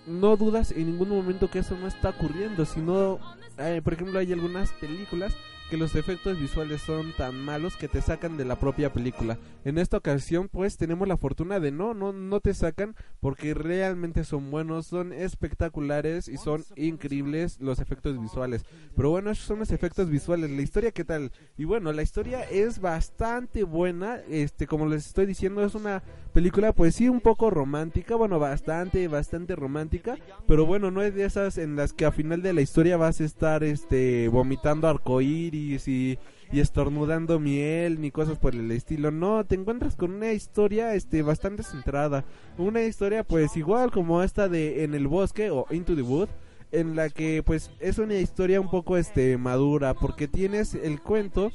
[0.06, 3.18] no dudas en ningún momento que eso no está ocurriendo, sino,
[3.58, 5.34] eh, por ejemplo, hay algunas películas
[5.68, 9.38] que los efectos visuales son tan malos que te sacan de la propia película.
[9.64, 14.24] En esta ocasión, pues tenemos la fortuna de no, no, no te sacan porque realmente
[14.24, 18.64] son buenos, son espectaculares y son increíbles los efectos visuales.
[18.96, 20.50] Pero bueno, esos son los efectos visuales.
[20.50, 21.32] La historia, ¿qué tal?
[21.58, 24.20] Y bueno, la historia es bastante buena.
[24.28, 26.02] Este, como les estoy diciendo, es una
[26.38, 28.14] película, pues sí, un poco romántica.
[28.14, 30.16] Bueno, bastante, bastante romántica.
[30.46, 33.20] Pero bueno, no es de esas en las que a final de la historia vas
[33.20, 36.16] a estar, este, vomitando arcoíris y,
[36.52, 39.10] estornudando miel ni cosas por el estilo.
[39.10, 42.24] No, te encuentras con una historia este bastante centrada,
[42.56, 46.28] una historia pues igual como esta de En el bosque o Into the Wood
[46.70, 51.50] en la que pues es una historia un poco este madura porque tienes el cuento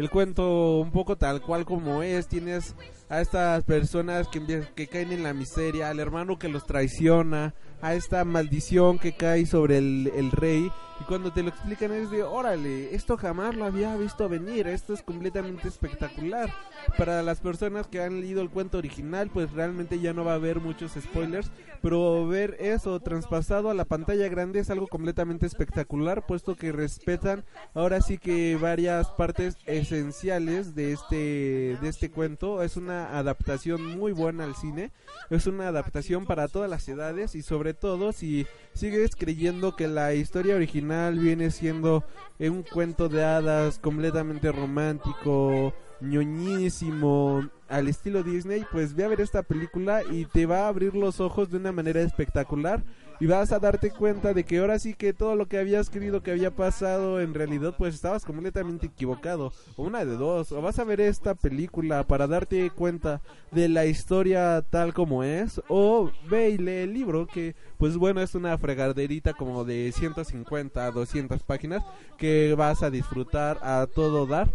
[0.00, 2.74] el cuento un poco tal cual como es, tienes
[3.10, 7.94] a estas personas que, que caen en la miseria, al hermano que los traiciona, a
[7.94, 12.22] esta maldición que cae sobre el, el rey y cuando te lo explican es de,
[12.22, 16.52] órale, esto jamás lo había visto venir, esto es completamente espectacular.
[16.98, 20.36] Para las personas que han leído el cuento original, pues realmente ya no va a
[20.36, 26.26] haber muchos spoilers, pero ver eso traspasado a la pantalla grande es algo completamente espectacular,
[26.26, 32.62] puesto que respetan ahora sí que varias partes esenciales de este de este cuento.
[32.62, 34.90] Es una adaptación muy buena al cine,
[35.30, 40.14] es una adaptación para todas las edades y sobre todo si sigues creyendo que la
[40.14, 42.04] historia original viene siendo
[42.38, 49.42] un cuento de hadas completamente romántico, ñoñísimo, al estilo Disney, pues ve a ver esta
[49.42, 52.82] película y te va a abrir los ojos de una manera espectacular
[53.20, 56.22] y vas a darte cuenta de que ahora sí que todo lo que habías creído
[56.22, 59.52] que había pasado en realidad pues estabas completamente equivocado.
[59.76, 60.52] O una de dos.
[60.52, 65.60] O vas a ver esta película para darte cuenta de la historia tal como es.
[65.68, 70.90] O ve y lee el libro que pues bueno es una fregaderita como de 150
[70.90, 71.82] 200 páginas
[72.16, 74.48] que vas a disfrutar a todo dar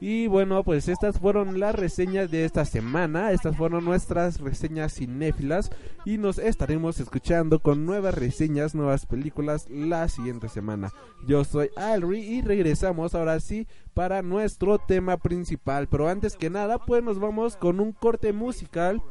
[0.00, 3.32] Y bueno, pues estas fueron las reseñas de esta semana.
[3.32, 5.70] Estas fueron nuestras reseñas cinéfilas.
[6.04, 10.92] Y nos estaremos escuchando con nuevas reseñas, nuevas películas la siguiente semana.
[11.26, 15.88] Yo soy Alri y regresamos ahora sí para nuestro tema principal.
[15.88, 19.02] Pero antes que nada, pues nos vamos con un corte musical.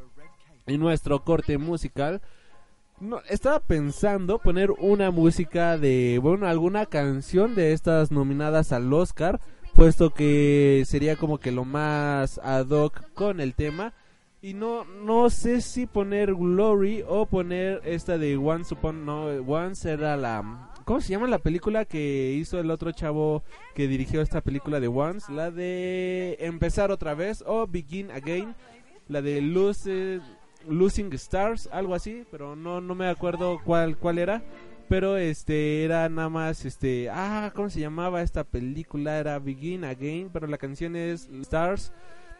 [0.68, 2.22] Y nuestro corte musical.
[3.00, 9.40] No, estaba pensando poner una música de, bueno, alguna canción de estas nominadas al Oscar
[9.78, 13.94] puesto que sería como que lo más ad hoc con el tema.
[14.42, 19.90] Y no, no sé si poner Glory o poner esta de Once Upon, no, Once
[19.90, 20.72] era la...
[20.84, 23.44] ¿Cómo se llama la película que hizo el otro chavo
[23.76, 25.32] que dirigió esta película de Once?
[25.32, 28.56] La de Empezar otra vez o Begin Again.
[29.08, 34.42] La de Losing Stars, algo así, pero no, no me acuerdo cuál, cuál era
[34.90, 40.30] pero este era nada más este ah cómo se llamaba esta película era Begin Again
[40.32, 41.92] pero la canción es Stars.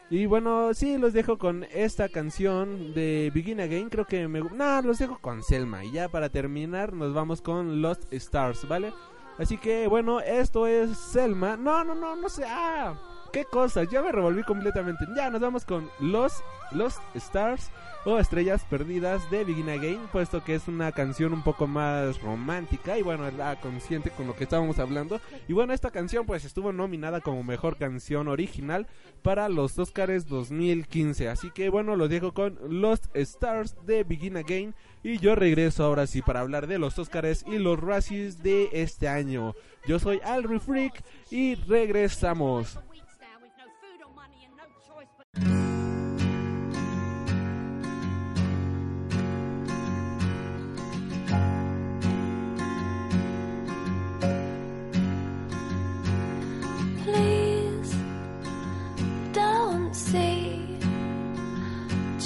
[0.10, 4.82] Y bueno sí los dejo con esta canción de Begin Again creo que me no
[4.82, 8.94] los dejo con Selma y ya para terminar nos vamos con Lost Stars vale
[9.38, 11.58] así que bueno esto es Selma.
[11.58, 12.98] No no no no sé ah
[13.34, 15.06] qué cosas ya me revolví completamente.
[15.16, 17.70] Ya nos vamos con Lost Lost Stars
[18.08, 22.98] o Estrellas Perdidas de Begin Again, puesto que es una canción un poco más romántica
[22.98, 25.20] y bueno, la consciente con lo que estábamos hablando.
[25.50, 28.88] Y bueno, esta canción pues estuvo nominada como mejor canción original
[29.24, 31.28] para los Oscars 2015.
[31.28, 36.08] Así que bueno, lo dejo con Lost Stars de Begin Again y yo regreso ahora
[36.08, 39.54] sí para hablar de los Oscars y los Razzies de este año.
[39.86, 42.80] Yo soy Alri Freak y regresamos.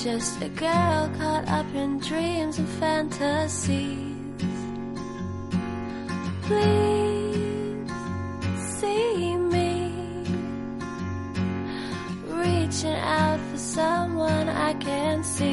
[0.03, 3.99] Just a girl caught up in dreams and fantasies.
[6.41, 7.91] Please
[8.79, 9.93] see me
[12.25, 15.50] reaching out for someone I can see.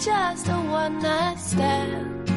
[0.00, 2.30] Just a one night stand.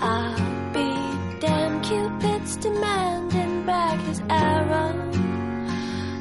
[0.00, 4.92] I'll be Damn Cupid's demanding back his arrow.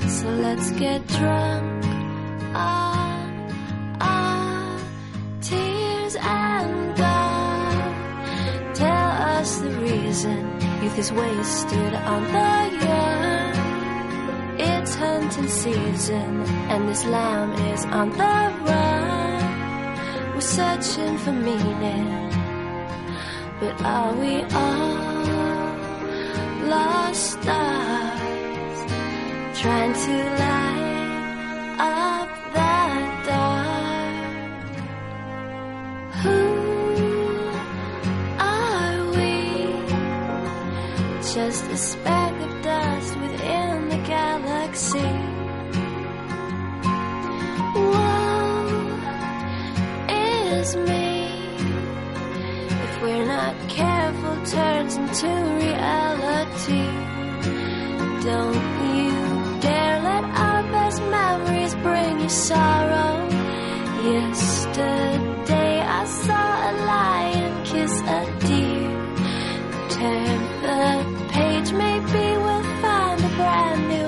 [0.07, 1.85] So let's get drunk
[2.53, 4.79] on our
[5.41, 8.75] tears and God.
[8.75, 10.41] Tell us the reason
[10.83, 13.55] youth is wasted on the young.
[14.59, 18.84] It's hunting season and this lamb is on the run.
[20.45, 22.25] Searching for meaning
[23.59, 24.95] but are we all
[26.69, 28.79] lost stars
[29.59, 34.65] trying to light up that dark?
[36.21, 36.39] Who
[38.39, 39.33] are we?
[41.33, 45.24] Just a speck of dust within the galaxy.
[50.65, 51.05] Is me
[53.03, 55.27] we're not careful, turns into
[55.61, 56.87] reality.
[58.29, 58.65] Don't
[58.97, 63.13] you dare let our best memories bring you sorrow.
[64.11, 68.89] Yesterday I saw a lion kiss a deer.
[69.97, 74.07] Turn the page, maybe we'll find a brand new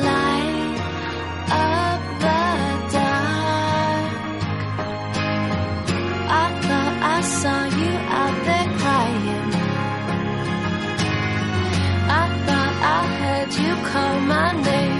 [12.83, 14.99] I heard you call my name.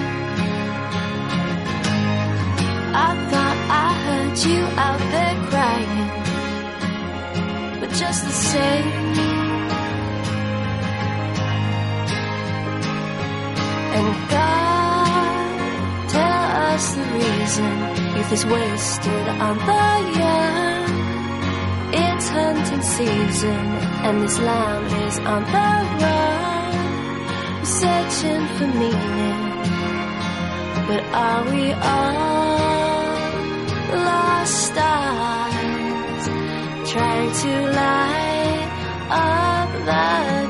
[2.93, 6.09] I thought I heard you out there crying.
[7.79, 8.91] But just the same.
[13.97, 17.71] And God, tell us the reason
[18.15, 19.87] youth is wasted on the
[20.19, 20.71] young.
[21.93, 23.65] It's hunting season,
[24.05, 26.20] and this lamb is on the run,
[27.81, 29.39] searching for meaning.
[30.87, 33.17] But are we all
[34.07, 36.23] lost stars,
[36.91, 37.51] trying to
[37.81, 38.69] light
[39.09, 40.40] up the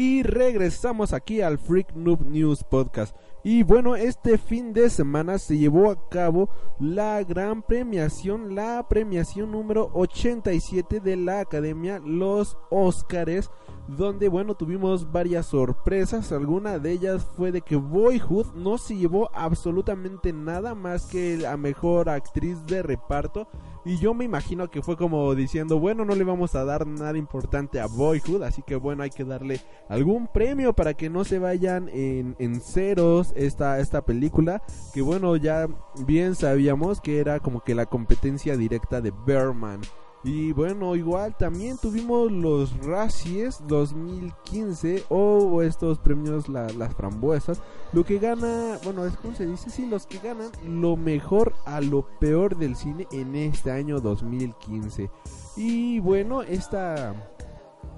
[0.00, 3.16] Y regresamos aquí al Freak Noob News Podcast.
[3.42, 9.50] Y bueno, este fin de semana se llevó a cabo la gran premiación, la premiación
[9.50, 13.50] número 87 de la Academia, los Óscares,
[13.88, 16.30] donde bueno, tuvimos varias sorpresas.
[16.30, 21.56] Alguna de ellas fue de que Boyhood no se llevó absolutamente nada más que a
[21.56, 23.48] mejor actriz de reparto.
[23.84, 27.16] Y yo me imagino que fue como diciendo, bueno, no le vamos a dar nada
[27.16, 31.38] importante a Boyhood, así que bueno, hay que darle algún premio para que no se
[31.38, 34.62] vayan en, en ceros esta, esta película,
[34.92, 35.68] que bueno, ya
[36.06, 39.80] bien sabíamos que era como que la competencia directa de Berman.
[40.24, 47.62] Y bueno, igual también tuvimos los Razzies 2015 o estos premios, la- las frambuesas.
[47.92, 51.80] Lo que gana, bueno, es como se dice, sí, los que ganan lo mejor a
[51.80, 55.10] lo peor del cine en este año 2015.
[55.56, 57.14] Y bueno, esta...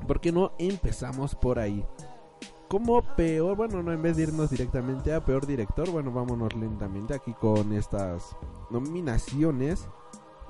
[0.06, 1.84] ¿Por qué no empezamos por ahí?
[2.68, 7.14] Como peor, bueno, no en vez de irnos directamente a peor director, bueno, vámonos lentamente
[7.14, 8.36] aquí con estas
[8.70, 9.88] nominaciones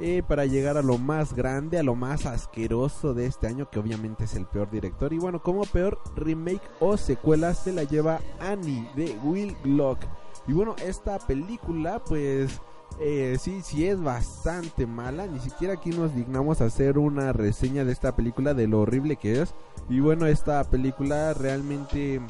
[0.00, 3.78] eh, para llegar a lo más grande, a lo más asqueroso de este año, que
[3.78, 5.12] obviamente es el peor director.
[5.12, 9.98] Y bueno, como peor remake o secuela se la lleva Annie de Will Glock.
[10.46, 12.60] Y bueno, esta película, pues
[12.98, 15.26] eh, sí, sí es bastante mala.
[15.26, 19.16] Ni siquiera aquí nos dignamos a hacer una reseña de esta película, de lo horrible
[19.16, 19.54] que es.
[19.88, 22.20] Y bueno, esta película realmente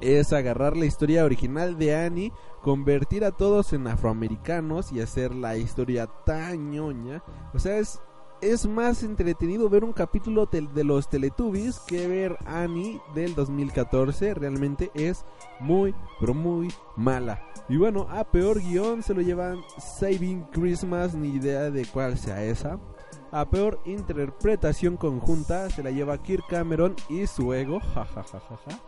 [0.00, 2.32] es agarrar la historia original de Annie,
[2.62, 7.22] convertir a todos en afroamericanos y hacer la historia tan ñoña.
[7.54, 8.00] O sea, es,
[8.40, 14.34] es más entretenido ver un capítulo de los Teletubbies que ver Annie del 2014.
[14.34, 15.24] Realmente es
[15.60, 17.42] muy, pero muy mala.
[17.68, 22.42] Y bueno, a peor guion se lo llevan Saving Christmas, ni idea de cuál sea
[22.44, 22.78] esa.
[23.30, 27.80] A peor interpretación conjunta se la lleva Kirk Cameron y su ego.
[27.94, 28.80] jajajaja.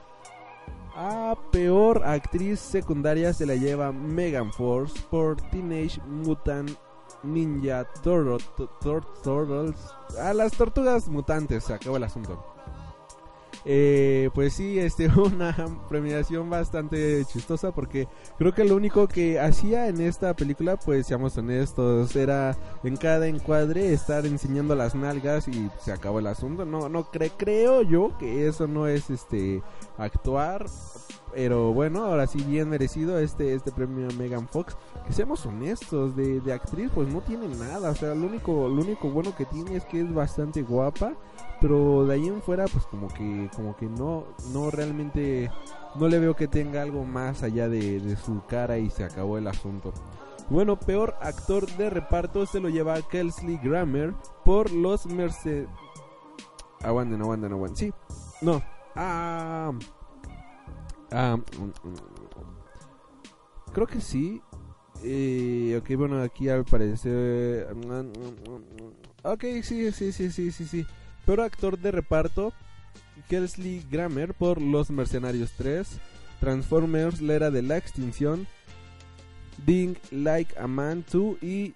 [0.94, 6.70] A peor actriz secundaria se la lleva Megan Force por Teenage Mutant
[7.22, 9.76] Ninja Turtle- tu- tur- Turtles.
[10.20, 12.44] A las tortugas mutantes, se acabó el asunto.
[13.64, 15.54] Eh, pues sí, este, una
[15.88, 18.08] premiación bastante chistosa porque
[18.38, 23.26] creo que lo único que hacía en esta película, pues seamos honestos, era en cada
[23.26, 26.64] encuadre estar enseñando las nalgas y se acabó el asunto.
[26.64, 29.62] No, no cre- creo yo que eso no es este
[29.98, 30.66] actuar,
[31.32, 34.76] pero bueno, ahora sí bien merecido este este premio a Megan Fox.
[35.06, 38.82] Que seamos honestos, de, de actriz pues no tiene nada, o sea, lo único lo
[38.82, 41.14] único bueno que tiene es que es bastante guapa,
[41.60, 45.50] pero de ahí en fuera pues como que como que no no realmente
[45.96, 49.38] no le veo que tenga algo más allá de, de su cara y se acabó
[49.38, 49.92] el asunto.
[50.50, 55.66] Bueno, peor actor de reparto se lo lleva Kelsey Grammer por los Merced...
[56.82, 57.76] Aguanten, aguanten, aguanten.
[57.76, 57.92] Sí,
[58.40, 58.60] no.
[58.96, 59.70] Ah,
[61.10, 61.72] mm, mm,
[63.72, 64.40] creo que sí.
[65.02, 67.68] Eh, ok, bueno, aquí al parecer...
[69.22, 70.86] Ok, sí, sí, sí, sí, sí, sí.
[71.24, 72.52] Peor actor de reparto,
[73.28, 76.00] Kelsey Grammer por Los Mercenarios 3,
[76.40, 78.46] Transformers, la era de la extinción,
[79.66, 81.74] Ding Like a Man 2 y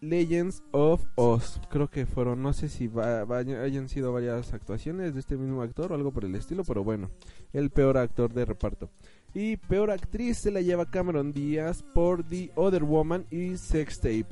[0.00, 1.60] Legends of Oz.
[1.70, 5.92] Creo que fueron, no sé si va- hayan sido varias actuaciones de este mismo actor
[5.92, 7.10] o algo por el estilo, pero bueno,
[7.52, 8.90] el peor actor de reparto.
[9.34, 14.26] Y peor actriz se la lleva Cameron Díaz por The Other Woman y Sex Tape.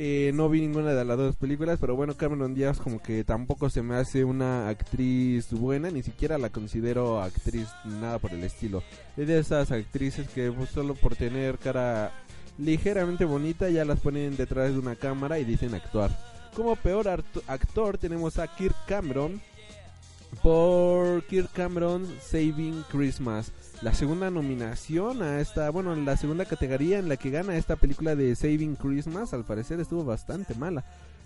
[0.00, 3.68] Eh, no vi ninguna de las dos películas, pero bueno, Cameron Díaz como que tampoco
[3.68, 8.82] se me hace una actriz buena, ni siquiera la considero actriz, nada por el estilo.
[9.16, 12.12] Es de esas actrices que pues, solo por tener cara
[12.58, 16.10] ligeramente bonita ya las ponen detrás de una cámara y dicen actuar.
[16.54, 17.08] Como peor
[17.46, 19.40] actor tenemos a Kirk Cameron
[20.42, 23.52] por Kirk Cameron Saving Christmas.
[23.80, 28.16] La segunda nominación a esta, bueno, la segunda categoría en la que gana esta película
[28.16, 30.84] de Saving Christmas, al parecer estuvo bastante mala.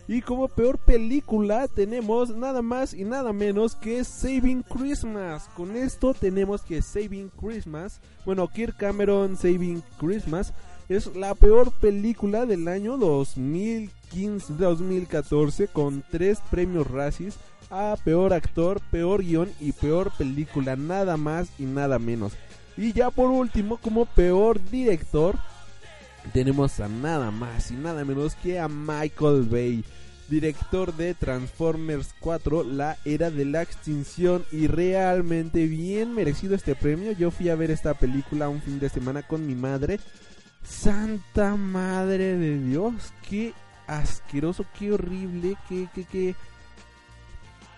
[0.08, 5.48] Y como peor película tenemos nada más y nada menos que Saving Christmas.
[5.56, 10.52] Con esto tenemos que Saving Christmas, bueno, Kirk Cameron Saving Christmas
[10.94, 17.36] es la peor película del año 2015-2014 con tres premios Razzies
[17.70, 22.34] a peor actor, peor guion y peor película, nada más y nada menos.
[22.76, 25.38] Y ya por último, como peor director,
[26.34, 29.86] tenemos a nada más y nada menos que a Michael Bay,
[30.28, 37.12] director de Transformers 4, La Era de la Extinción y realmente bien merecido este premio.
[37.12, 39.98] Yo fui a ver esta película un fin de semana con mi madre.
[40.62, 43.52] Santa madre de Dios, qué
[43.86, 46.34] asqueroso, qué horrible, qué, qué, qué...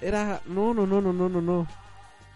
[0.01, 0.43] Era...
[0.47, 1.67] No, no, no, no, no, no, no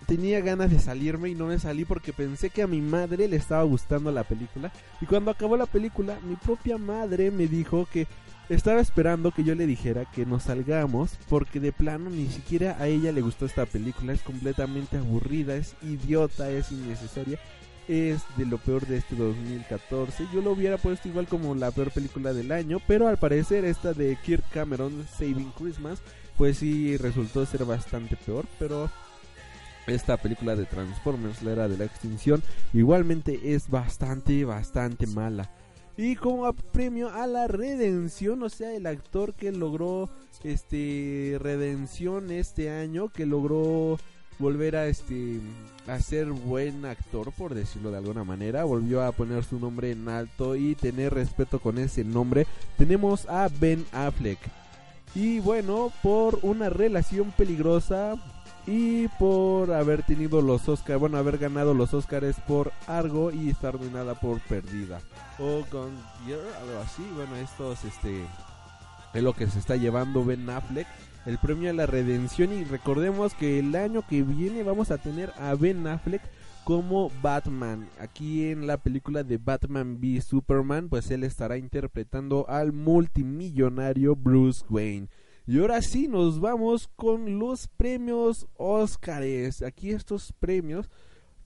[0.09, 3.37] tenía ganas de salirme y no me salí porque pensé que a mi madre le
[3.37, 4.73] estaba gustando la película.
[5.03, 8.07] Y cuando acabó la película, mi propia madre me dijo que
[8.49, 12.87] estaba esperando que yo le dijera que nos salgamos porque de plano ni siquiera a
[12.87, 14.15] ella le gustó esta película.
[14.15, 17.39] Es completamente aburrida, es idiota, es innecesaria.
[17.89, 20.27] Es de lo peor de este 2014.
[20.33, 23.95] Yo lo hubiera puesto igual como la peor película del año, pero al parecer esta
[23.95, 26.01] de Kirk Cameron, Saving Christmas,
[26.37, 28.91] pues sí resultó ser bastante peor, pero
[29.87, 35.51] esta película de Transformers, la era de la extinción, igualmente es bastante, bastante mala.
[35.97, 40.09] Y como premio a la redención, o sea, el actor que logró
[40.45, 43.99] este redención este año, que logró
[44.39, 45.41] volver a este
[46.01, 50.55] ser buen actor por decirlo de alguna manera, volvió a poner su nombre en alto
[50.55, 52.47] y tener respeto con ese nombre.
[52.77, 54.39] Tenemos a Ben Affleck.
[55.15, 58.17] Y bueno, por una relación peligrosa
[58.67, 63.75] y por haber tenido los Oscars, bueno, haber ganado los Oscars por Argo y estar
[63.75, 65.01] nominada por Perdida
[65.39, 65.91] o con
[66.27, 67.03] algo así.
[67.17, 68.23] Bueno, estos este
[69.15, 70.87] es lo que se está llevando Ben Affleck,
[71.27, 75.33] el premio a la redención y recordemos que el año que viene vamos a tener
[75.39, 76.23] a Ben Affleck
[76.69, 77.89] como Batman.
[77.99, 84.65] Aquí en la película de Batman v Superman, pues él estará interpretando al multimillonario Bruce
[84.69, 85.09] Wayne.
[85.47, 89.63] Y ahora sí, nos vamos con los premios Óscares.
[89.63, 90.91] Aquí estos premios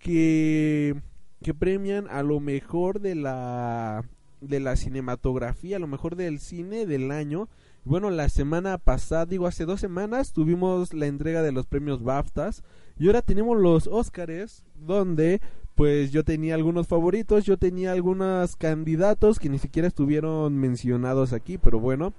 [0.00, 1.00] que,
[1.40, 4.04] que premian a lo mejor de la,
[4.40, 7.48] de la cinematografía, a lo mejor del cine del año.
[7.84, 12.62] Bueno, la semana pasada, digo hace dos semanas, tuvimos la entrega de los premios BAFTAs.
[12.96, 15.40] Y ahora tenemos los Óscares, donde
[15.74, 21.58] pues yo tenía algunos favoritos, yo tenía algunos candidatos que ni siquiera estuvieron mencionados aquí,
[21.58, 22.14] pero bueno.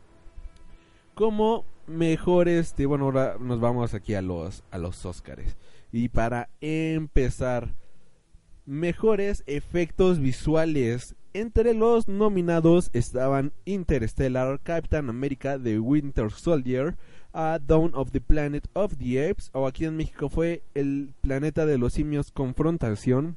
[1.14, 5.24] Como mejor este, bueno, ahora nos vamos aquí a los a los.
[5.93, 7.74] Y para empezar,
[8.66, 11.16] mejores efectos visuales.
[11.36, 16.95] Entre los nominados estaban Interstellar, Captain America, The Winter Soldier,
[17.34, 21.65] a Dawn of the Planet of the Apes, o aquí en México fue El Planeta
[21.65, 23.36] de los Simios Confrontación.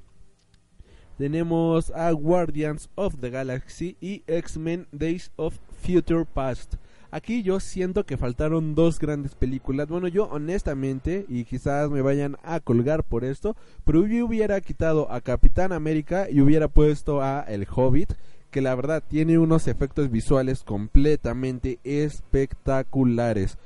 [1.16, 6.74] Tenemos a Guardians of the Galaxy y X-Men Days of Future Past.
[7.11, 9.88] Aquí yo siento que faltaron dos grandes películas.
[9.88, 15.11] Bueno, yo honestamente, y quizás me vayan a colgar por esto, pero yo hubiera quitado
[15.11, 18.14] a Capitán América y hubiera puesto a El Hobbit,
[18.50, 23.59] que la verdad tiene unos efectos visuales completamente espectaculares.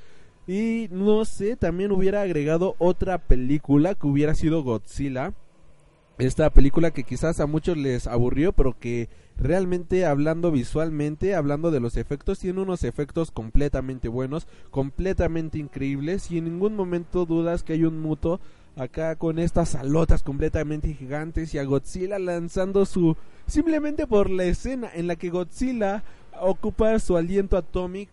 [0.47, 5.33] Y no sé, también hubiera agregado otra película que hubiera sido Godzilla.
[6.19, 9.09] Esta película que quizás a muchos les aburrió, pero que
[9.41, 16.39] realmente hablando visualmente, hablando de los efectos, tiene unos efectos completamente buenos, completamente increíbles y
[16.39, 18.39] en ningún momento dudas que hay un muto
[18.77, 23.17] acá con estas alotas completamente gigantes y a Godzilla lanzando su
[23.47, 26.05] simplemente por la escena en la que Godzilla
[26.41, 28.13] ocupa su aliento atómico,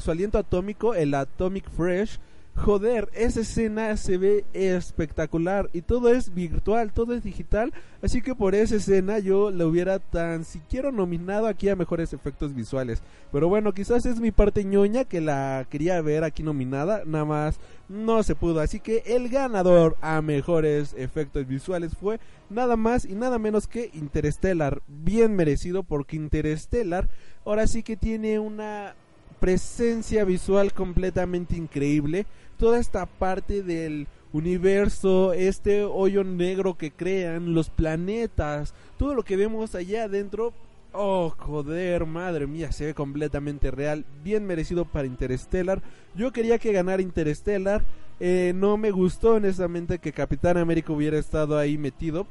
[0.00, 2.18] su aliento atómico, el Atomic Fresh
[2.58, 8.34] joder, esa escena se ve espectacular y todo es virtual, todo es digital, así que
[8.34, 13.02] por esa escena yo le hubiera tan siquiera nominado aquí a mejores efectos visuales.
[13.32, 17.60] Pero bueno, quizás es mi parte ñoña que la quería ver aquí nominada, nada más
[17.88, 23.14] no se pudo, así que el ganador a mejores efectos visuales fue nada más y
[23.14, 27.08] nada menos que Interstellar, bien merecido porque Interstellar
[27.44, 28.94] ahora sí que tiene una
[29.40, 32.26] presencia visual completamente increíble
[32.58, 39.36] toda esta parte del universo, este hoyo negro que crean, los planetas, todo lo que
[39.36, 40.52] vemos allá adentro.
[40.92, 44.04] Oh, joder, madre mía, se ve completamente real.
[44.24, 45.82] Bien merecido para Interstellar.
[46.14, 47.84] Yo quería que ganara Interstellar.
[48.20, 52.26] Eh, no me gustó honestamente que Capitán América hubiera estado ahí metido.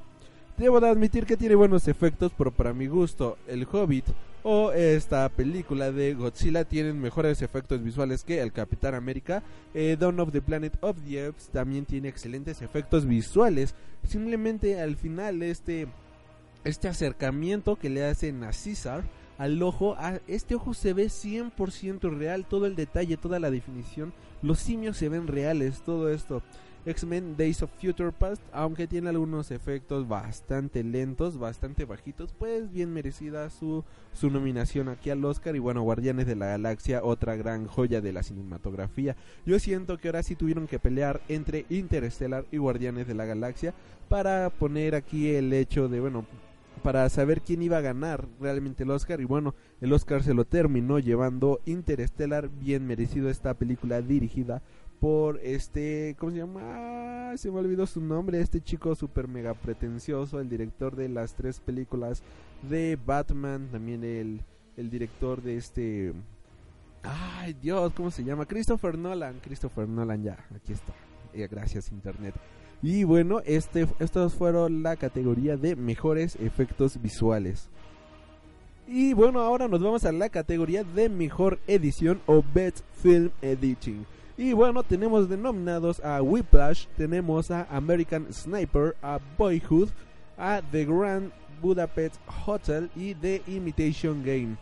[0.58, 4.06] Debo de admitir que tiene buenos efectos, pero para mi gusto, el Hobbit
[4.44, 9.44] o esta película de Godzilla tienen mejores efectos visuales que el Capitán América.
[9.74, 13.76] Eh, Dawn of the Planet of the Apes también tiene excelentes efectos visuales.
[14.04, 15.88] Simplemente al final este
[16.64, 19.04] este acercamiento que le hacen a César
[19.38, 24.14] al ojo, a este ojo se ve 100% real, todo el detalle, toda la definición,
[24.42, 26.42] los simios se ven reales, todo esto.
[26.86, 32.94] X-Men Days of Future Past, aunque tiene algunos efectos bastante lentos, bastante bajitos, pues bien
[32.94, 35.56] merecida su, su nominación aquí al Oscar.
[35.56, 39.16] Y bueno, Guardianes de la Galaxia, otra gran joya de la cinematografía.
[39.46, 43.74] Yo siento que ahora sí tuvieron que pelear entre Interstellar y Guardianes de la Galaxia
[44.10, 46.26] para poner aquí el hecho de, bueno,
[46.84, 50.46] para saber quién iba a ganar realmente el Oscar y bueno, el Oscar se lo
[50.46, 54.62] terminó llevando Interstellar, bien merecido esta película dirigida
[55.00, 57.34] por este, ¿cómo se llama?
[57.38, 61.60] Se me olvidó su nombre, este chico super mega pretencioso, el director de las tres
[61.60, 62.24] películas
[62.68, 64.41] de Batman, también el,
[64.76, 66.14] el director de este...
[67.04, 68.45] Ay Dios, ¿cómo se llama?
[68.45, 70.93] Christopher Nolan, Christopher Nolan ya, aquí está.
[71.34, 72.34] Eh, gracias Internet.
[72.82, 77.70] Y bueno, este, estos fueron la categoría de mejores efectos visuales.
[78.88, 84.06] Y bueno, ahora nos vamos a la categoría de mejor edición o Best Film Editing.
[84.38, 89.90] Y bueno, tenemos denominados a Whiplash, tenemos a American Sniper, a Boyhood,
[90.38, 94.58] a The Grand Budapest Hotel y The Imitation Game.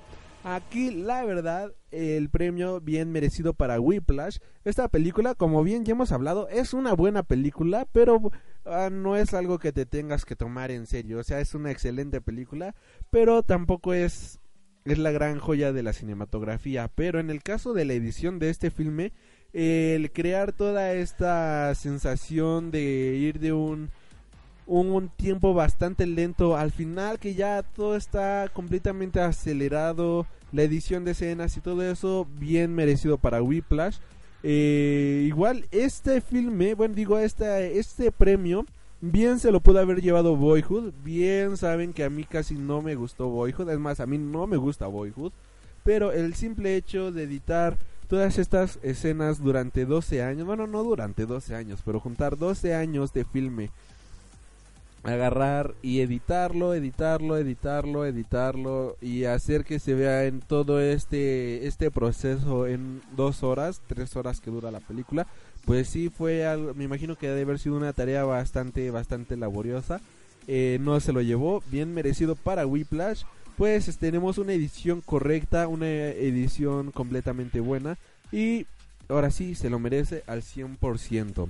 [0.45, 4.37] Aquí la verdad, el premio bien merecido para Whiplash.
[4.63, 8.31] Esta película, como bien ya hemos hablado, es una buena película, pero
[8.63, 11.19] ah, no es algo que te tengas que tomar en serio.
[11.19, 12.75] O sea, es una excelente película,
[13.09, 14.39] pero tampoco es,
[14.85, 16.89] es la gran joya de la cinematografía.
[16.95, 19.11] Pero en el caso de la edición de este filme,
[19.55, 22.83] el crear toda esta sensación de
[23.15, 23.89] ir de un,
[24.67, 31.11] un, tiempo bastante lento al final que ya todo está completamente acelerado, la edición de
[31.11, 33.95] escenas y todo eso bien merecido para Whiplash.
[34.43, 38.65] Eh, igual este filme, bueno digo este, este premio
[38.99, 42.95] bien se lo pudo haber llevado Boyhood, bien saben que a mí casi no me
[42.95, 45.31] gustó Boyhood, es más a mí no me gusta Boyhood,
[45.85, 51.25] pero el simple hecho de editar todas estas escenas durante 12 años, bueno, no durante
[51.25, 53.69] 12 años, pero juntar 12 años de filme,
[55.03, 61.91] agarrar y editarlo, editarlo, editarlo, editarlo y hacer que se vea en todo este este
[61.91, 65.27] proceso en dos horas, tres horas que dura la película,
[65.65, 70.01] pues sí fue algo, me imagino que debe haber sido una tarea bastante, bastante laboriosa.
[70.47, 73.23] Eh, no se lo llevó, bien merecido para Whiplash
[73.57, 77.97] pues tenemos una edición correcta, una edición completamente buena
[78.31, 78.65] y
[79.07, 81.49] ahora sí se lo merece al 100%.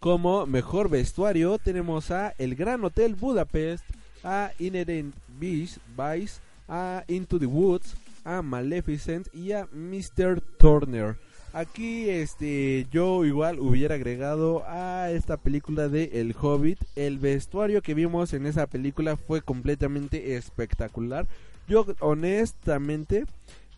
[0.00, 3.84] Como mejor vestuario tenemos a El Gran Hotel Budapest,
[4.22, 10.40] a Inherent Beast, Vice, a Into the Woods, a Maleficent y a Mr.
[10.58, 11.16] Turner.
[11.54, 16.78] Aquí este yo igual hubiera agregado a esta película de El Hobbit.
[16.94, 21.26] El vestuario que vimos en esa película fue completamente espectacular.
[21.66, 23.24] Yo honestamente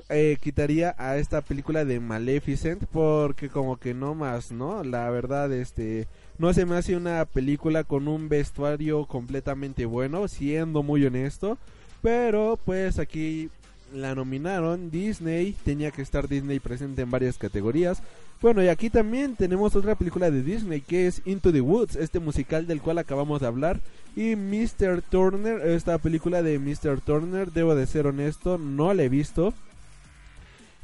[0.09, 4.83] eh, quitaría a esta película de Maleficent porque como que no más, ¿no?
[4.83, 6.09] La verdad este
[6.39, 11.57] no se me hace una película con un vestuario completamente bueno, siendo muy honesto.
[12.03, 13.51] Pero pues aquí
[13.93, 18.03] la nominaron Disney, tenía que estar Disney presente en varias categorías.
[18.41, 22.21] Bueno, y aquí también tenemos otra película de Disney que es Into the Woods, este
[22.21, 23.81] musical del cual acabamos de hablar.
[24.17, 25.03] Y Mr.
[25.03, 27.01] Turner, esta película de Mr.
[27.01, 29.53] Turner, debo de ser honesto, no la he visto.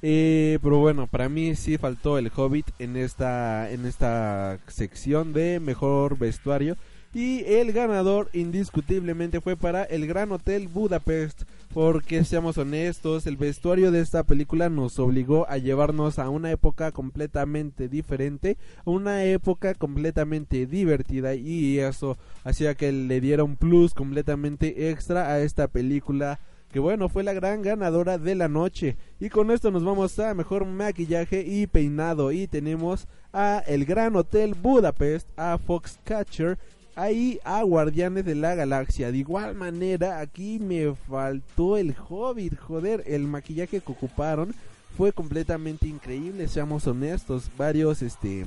[0.03, 5.59] Eh, pero bueno, para mí sí faltó el Hobbit en esta, en esta sección de
[5.59, 6.77] mejor vestuario.
[7.15, 11.45] Y el ganador indiscutiblemente fue para el Gran Hotel Budapest.
[11.77, 16.91] Porque seamos honestos, el vestuario de esta película nos obligó a llevarnos a una época
[16.91, 18.57] completamente diferente,
[18.87, 25.41] una época completamente divertida y eso hacía que le diera un plus completamente extra a
[25.41, 26.41] esta película
[26.73, 28.97] que bueno, fue la gran ganadora de la noche.
[29.21, 32.33] Y con esto nos vamos a mejor maquillaje y peinado.
[32.33, 36.59] Y tenemos a El Gran Hotel Budapest, a Foxcatcher
[36.97, 39.13] ahí a Guardianes de la Galaxia.
[39.13, 42.59] De igual manera, aquí me faltó el Hobbit.
[42.59, 44.55] Joder, el maquillaje que ocuparon
[44.97, 47.51] fue completamente increíble, seamos honestos.
[47.57, 48.47] Varios, este.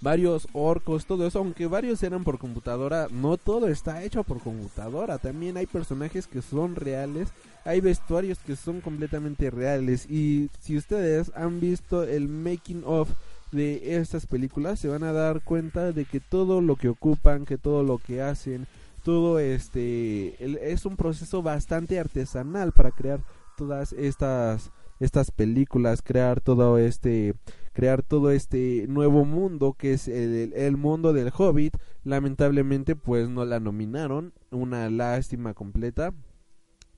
[0.00, 5.18] Varios orcos, todo eso, aunque varios eran por computadora, no todo está hecho por computadora.
[5.18, 7.28] También hay personajes que son reales,
[7.64, 10.08] hay vestuarios que son completamente reales.
[10.08, 13.08] Y si ustedes han visto el making of
[13.52, 17.58] de estas películas se van a dar cuenta de que todo lo que ocupan, que
[17.58, 18.66] todo lo que hacen,
[19.02, 23.20] todo este es un proceso bastante artesanal para crear
[23.56, 27.34] todas estas estas películas, crear todo este
[27.72, 31.76] crear todo este nuevo mundo que es el, el mundo del Hobbit.
[32.04, 36.12] Lamentablemente pues no la nominaron, una lástima completa.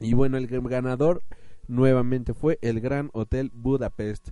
[0.01, 1.23] Y bueno, el ganador
[1.67, 4.31] nuevamente fue el Gran Hotel Budapest.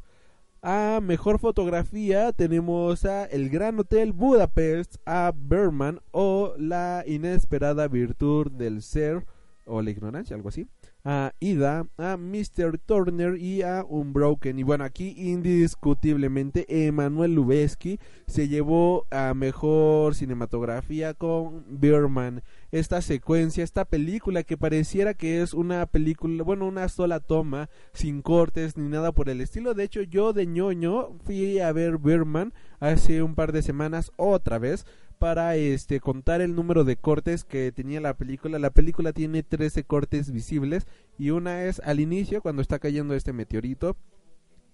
[0.69, 8.51] A mejor fotografía tenemos a El Gran Hotel Budapest, a Berman o La Inesperada Virtud
[8.51, 9.25] del Ser
[9.65, 10.67] o la ignorancia, algo así.
[11.05, 12.79] A Ida, a Mr.
[12.85, 14.59] Turner y a Unbroken.
[14.59, 23.65] Y bueno, aquí indiscutiblemente Emanuel Lubezki se llevó a mejor cinematografía con Berman esta secuencia,
[23.65, 28.89] esta película que pareciera que es una película, bueno, una sola toma, sin cortes ni
[28.89, 29.75] nada por el estilo.
[29.75, 34.59] De hecho, yo de ñoño fui a ver Birdman hace un par de semanas otra
[34.59, 34.87] vez
[35.19, 38.59] para este contar el número de cortes que tenía la película.
[38.59, 40.87] La película tiene 13 cortes visibles
[41.19, 43.97] y una es al inicio cuando está cayendo este meteorito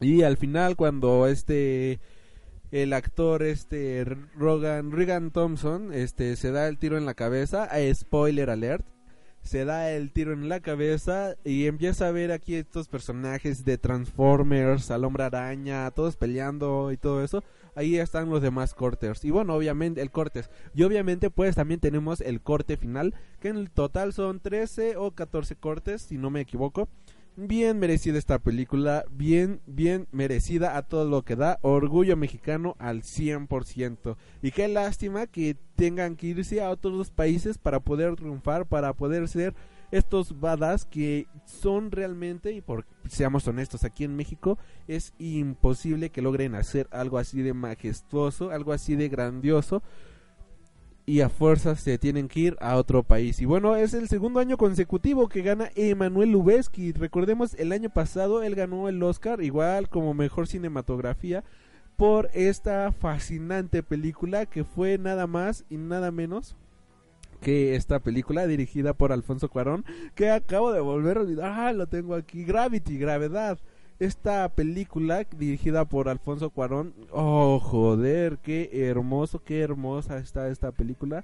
[0.01, 2.01] y al final cuando este
[2.73, 4.05] el actor este
[4.35, 8.85] Rogan Regan Thompson este se da el tiro en la cabeza, spoiler alert.
[9.43, 13.77] Se da el tiro en la cabeza y empieza a ver aquí estos personajes de
[13.77, 17.43] Transformers, al hombre araña, todos peleando y todo eso.
[17.75, 19.25] Ahí están los demás cortes.
[19.25, 20.49] Y bueno, obviamente el cortes.
[20.75, 25.11] Y obviamente pues también tenemos el corte final, que en el total son 13 o
[25.11, 26.89] 14 cortes, si no me equivoco.
[27.35, 33.03] Bien merecida esta película, bien, bien merecida a todo lo que da, orgullo mexicano al
[33.03, 34.17] 100%.
[34.43, 39.29] Y qué lástima que tengan que irse a otros países para poder triunfar, para poder
[39.29, 39.55] ser
[39.91, 46.21] estos badas que son realmente, y por seamos honestos, aquí en México es imposible que
[46.21, 49.83] logren hacer algo así de majestuoso, algo así de grandioso
[51.05, 53.41] y a fuerzas se tienen que ir a otro país.
[53.41, 56.93] Y bueno, es el segundo año consecutivo que gana Emanuel Lubezki.
[56.93, 61.45] Recordemos, el año pasado él ganó el Oscar, igual como mejor cinematografía,
[61.97, 66.57] por esta fascinante película que fue nada más y nada menos
[67.41, 69.85] que esta película dirigida por Alfonso Cuarón,
[70.15, 73.59] que acabo de volver a olvidar, ah, lo tengo aquí, Gravity, Gravedad.
[74.03, 81.23] Esta película dirigida por Alfonso Cuarón, oh joder, qué hermoso, qué hermosa está esta película.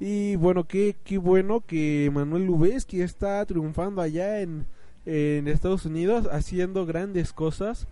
[0.00, 4.64] Y bueno, qué, qué bueno que Manuel Lubezki está triunfando allá en,
[5.04, 7.86] en Estados Unidos, haciendo grandes cosas.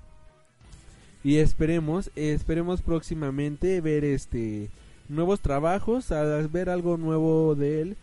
[1.22, 4.70] Y esperemos, esperemos próximamente ver este
[5.10, 7.96] nuevos trabajos, a ver algo nuevo de él.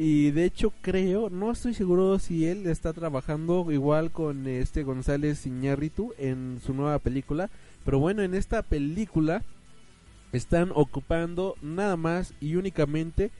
[0.00, 5.44] Y de hecho creo, no estoy seguro si él está trabajando igual con este González
[5.44, 7.50] Iñárritu en su nueva película,
[7.84, 9.42] pero bueno, en esta película
[10.30, 13.32] están ocupando nada más y únicamente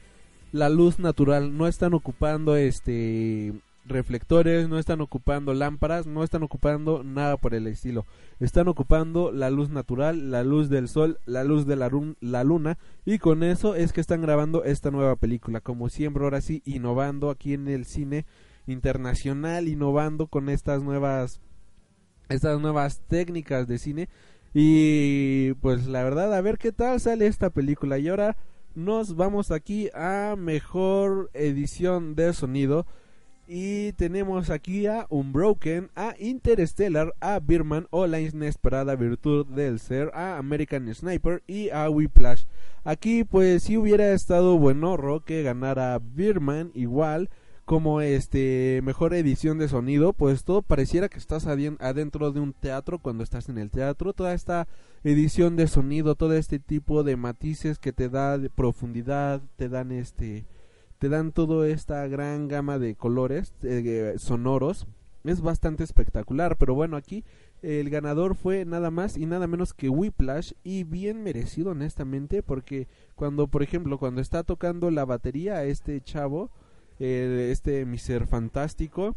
[0.50, 3.54] la luz natural, no están ocupando este
[3.89, 8.07] reflectores, no están ocupando lámparas, no están ocupando nada por el estilo.
[8.41, 12.78] Están ocupando la luz natural, la luz del sol, la luz de la, la luna
[13.05, 15.61] y con eso es que están grabando esta nueva película.
[15.61, 18.26] Como siempre, ahora sí, innovando aquí en el cine
[18.66, 21.41] internacional, innovando con estas nuevas
[22.28, 24.09] estas nuevas técnicas de cine
[24.55, 28.36] y pues la verdad a ver qué tal sale esta película y ahora
[28.74, 32.86] nos vamos aquí a mejor edición de sonido
[33.51, 40.11] y tenemos aquí a Unbroken, a Interstellar, a Birman o la inesperada virtud del ser,
[40.12, 42.44] a American Sniper y a Whiplash.
[42.84, 47.30] Aquí pues si hubiera estado buenorro que ganara Birman igual
[47.64, 52.99] como este mejor edición de sonido, pues todo pareciera que estás adentro de un teatro
[52.99, 54.68] cuando estás en el teatro, toda esta
[55.05, 59.92] edición de sonido, todo este tipo de matices que te da de profundidad, te dan
[59.92, 60.44] este
[60.99, 64.86] te dan toda esta gran gama de colores eh, sonoros.
[65.24, 67.24] Es bastante espectacular, pero bueno, aquí
[67.62, 72.86] el ganador fue nada más y nada menos que Whiplash y bien merecido honestamente porque
[73.16, 76.51] cuando por ejemplo cuando está tocando la batería este chavo
[77.01, 79.16] este mi ser fantástico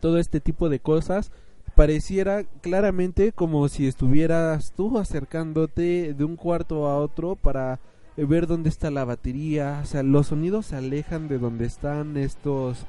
[0.00, 1.32] todo este tipo de cosas
[1.74, 7.78] pareciera claramente como si estuvieras tú acercándote de un cuarto a otro para
[8.16, 12.86] ver dónde está la batería, o sea, los sonidos se alejan de donde están estos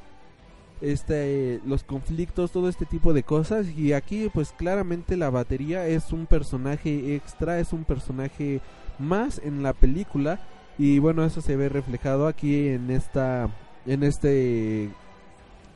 [0.82, 3.68] este los conflictos, todo este tipo de cosas.
[3.70, 8.62] Y aquí pues claramente la batería es un personaje extra, es un personaje
[9.00, 10.40] más en la película.
[10.78, 13.50] Y bueno, eso se ve reflejado aquí en esta
[13.86, 14.90] en este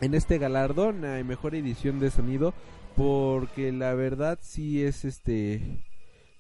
[0.02, 2.54] en este galardón a mejor edición de sonido.
[2.96, 5.86] Porque la verdad sí es este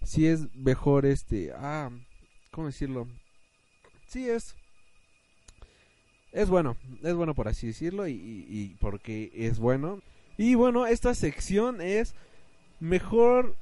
[0.03, 1.89] sí es mejor este ah
[2.52, 3.08] cómo decirlo
[4.08, 4.56] sí es
[6.32, 10.00] es bueno, es bueno por así decirlo y, porque es bueno.
[10.38, 12.14] Y bueno, esta sección es
[12.80, 13.56] mejor,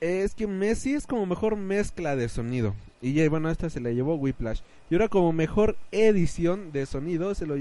[0.00, 2.74] es que Messi es como mejor mezcla de sonido.
[3.02, 4.60] Y ya, bueno, esta se la llevó Whiplash.
[4.88, 7.56] Y ahora como mejor edición de sonido se lo.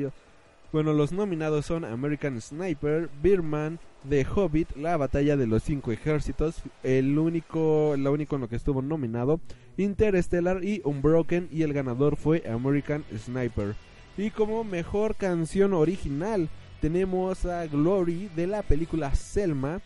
[0.72, 6.62] Bueno, los nominados son American Sniper, Birman, The Hobbit, La Batalla de los Cinco Ejércitos,
[6.84, 9.42] el único, en lo que estuvo nominado,
[9.78, 13.74] Interstellar y Unbroken, y el ganador fue American Sniper.
[14.16, 16.50] Y como mejor canción original
[16.82, 19.82] tenemos a Glory de la película Selma,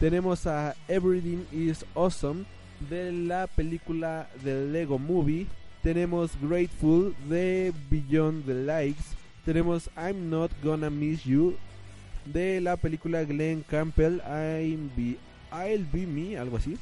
[0.00, 2.46] tenemos a Everything is Awesome
[2.88, 5.46] de la película The Lego Movie,
[5.82, 9.04] tenemos Grateful de Beyond the Likes,
[9.44, 11.56] tenemos I'm Not Gonna Miss You
[12.24, 14.20] de la película Glenn Campbell,
[14.96, 15.16] be,
[15.52, 16.76] I'll Be Me, algo así.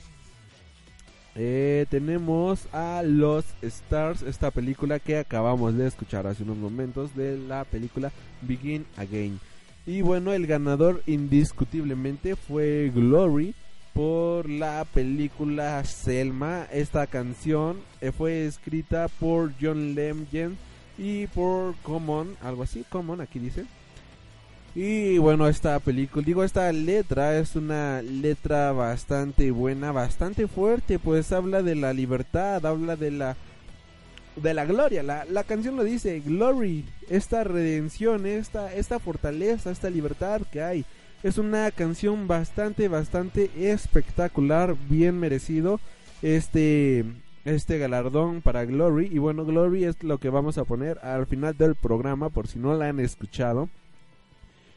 [1.34, 7.38] Eh, tenemos a Los Stars, esta película que acabamos de escuchar hace unos momentos de
[7.38, 9.40] la película Begin Again.
[9.86, 13.54] Y bueno, el ganador indiscutiblemente fue Glory
[13.94, 16.66] por la película Selma.
[16.70, 20.56] Esta canción eh, fue escrita por John Legend
[20.99, 23.64] y por Common, algo así, Common aquí dice.
[24.74, 31.30] Y bueno, esta película, digo, esta letra es una letra bastante buena, bastante fuerte, pues
[31.32, 33.36] habla de la libertad, habla de la
[34.36, 35.03] de la gloria.
[35.03, 40.86] La, la canción lo dice, glory, esta redención, esta esta fortaleza, esta libertad que hay.
[41.22, 45.80] Es una canción bastante bastante espectacular, bien merecido
[46.22, 47.05] este
[47.45, 51.57] este galardón para Glory y bueno, Glory es lo que vamos a poner al final
[51.57, 53.68] del programa por si no la han escuchado.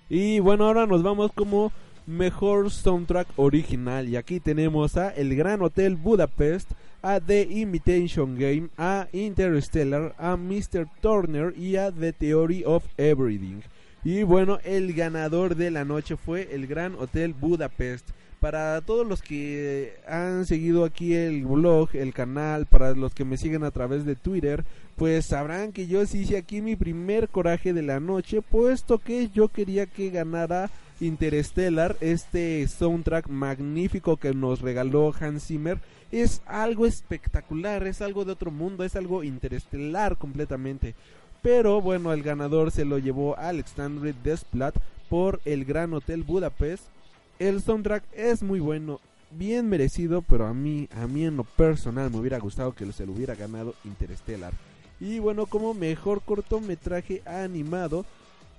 [0.10, 1.72] Y bueno, ahora nos vamos como
[2.06, 4.08] mejor soundtrack original.
[4.08, 10.36] Y aquí tenemos a El Gran Hotel Budapest, a The Imitation Game, a Interstellar, a
[10.38, 10.88] Mr.
[11.02, 13.62] Turner y a The Theory of Everything.
[14.04, 18.10] Y bueno, el ganador de la noche fue El Gran Hotel Budapest.
[18.46, 23.38] Para todos los que han seguido aquí el blog, el canal, para los que me
[23.38, 24.64] siguen a través de Twitter,
[24.98, 29.48] pues sabrán que yo hice aquí mi primer coraje de la noche, puesto que yo
[29.48, 30.70] quería que ganara
[31.00, 35.80] Interstellar, este soundtrack magnífico que nos regaló Hans Zimmer.
[36.12, 40.94] Es algo espectacular, es algo de otro mundo, es algo interestelar completamente.
[41.42, 44.76] Pero bueno, el ganador se lo llevó Alexandre Desplat
[45.10, 46.95] por el Gran Hotel Budapest.
[47.38, 52.10] El soundtrack es muy bueno, bien merecido, pero a mí, a mí en lo personal
[52.10, 54.54] me hubiera gustado que se lo hubiera ganado Interstellar.
[55.00, 58.06] Y bueno, como mejor cortometraje animado,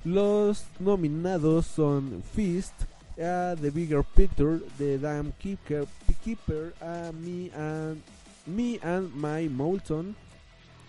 [0.05, 2.75] los nominados son Fist,
[3.19, 5.87] a The Bigger Picture, The Damn Keeper,
[6.23, 8.03] Keeper a Me and,
[8.45, 10.15] Me and My Molton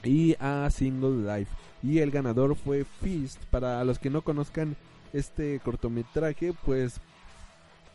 [0.03, 1.51] y a Single Life.
[1.81, 3.41] Y el ganador fue Fist.
[3.45, 4.75] Para los que no conozcan
[5.13, 6.99] este cortometraje, pues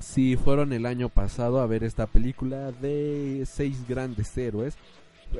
[0.02, 4.76] si fueron el año pasado a ver esta película de seis grandes héroes,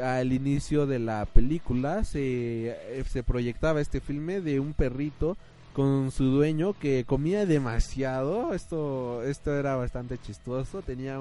[0.01, 5.37] al inicio de la película se, eh, se proyectaba este filme de un perrito
[5.73, 8.55] con su dueño que comía demasiado.
[8.55, 10.83] Esto, esto era bastante chistoso.
[10.83, 11.19] Tenía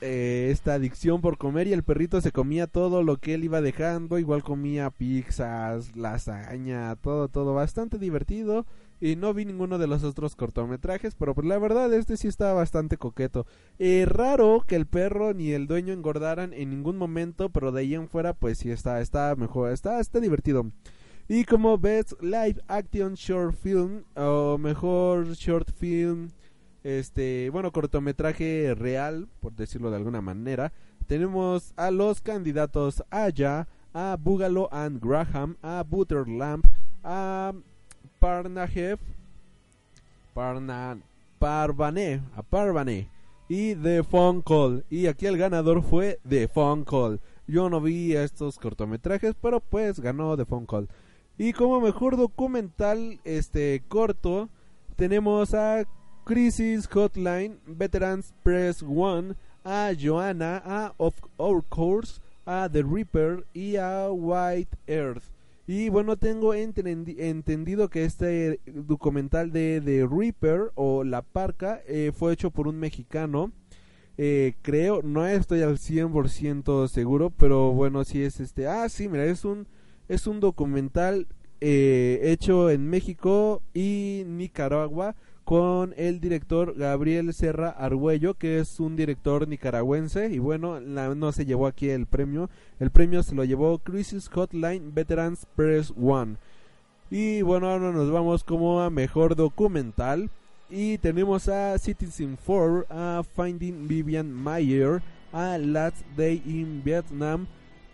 [0.00, 3.60] eh, esta adicción por comer y el perrito se comía todo lo que él iba
[3.60, 4.18] dejando.
[4.18, 7.54] Igual comía pizzas, lasaña, todo, todo.
[7.54, 8.66] Bastante divertido.
[9.00, 12.52] Y no vi ninguno de los otros cortometrajes, pero pues la verdad este sí estaba
[12.52, 13.46] bastante coqueto.
[13.78, 17.94] Eh, raro que el perro ni el dueño engordaran en ningún momento, pero de ahí
[17.94, 20.70] en fuera pues sí está, está mejor, está, está divertido.
[21.28, 26.28] Y como Best Live Action Short Film o mejor Short Film,
[26.82, 30.72] este, bueno, cortometraje real, por decirlo de alguna manera,
[31.06, 36.66] tenemos a los candidatos Aya, a Bugalo and Graham, a Butter Lamp,
[37.02, 37.52] a
[38.20, 38.98] Parnahev,
[40.34, 40.98] Parna,
[41.38, 43.06] Parvané, a
[43.48, 44.84] y The Phone Call.
[44.90, 47.18] Y aquí el ganador fue The Phone Call.
[47.46, 50.88] Yo no vi estos cortometrajes, pero pues ganó The Phone Call.
[51.38, 54.50] Y como mejor documental este corto
[54.96, 55.84] tenemos a
[56.24, 63.76] Crisis Hotline, Veterans Press One, a Joanna, a Of Our Course, a The Reaper y
[63.76, 65.39] a White Earth.
[65.66, 72.10] Y bueno, tengo entendi- entendido que este documental de The Reaper o La Parca eh,
[72.14, 73.52] fue hecho por un mexicano.
[74.18, 78.66] Eh, creo, no estoy al 100% seguro, pero bueno, sí es este.
[78.66, 79.66] Ah, sí, mira, es un,
[80.08, 81.26] es un documental
[81.60, 85.14] eh, hecho en México y Nicaragua
[85.50, 91.32] con el director Gabriel Serra Argüello, que es un director nicaragüense y bueno, la- no
[91.32, 92.48] se llevó aquí el premio,
[92.78, 96.36] el premio se lo llevó Crisis Hotline Veterans Press One.
[97.10, 100.30] Y bueno, ahora nos vamos como a mejor documental.
[100.70, 107.48] Y tenemos a Citizen 4, a Finding Vivian Mayer, a Last Day in Vietnam,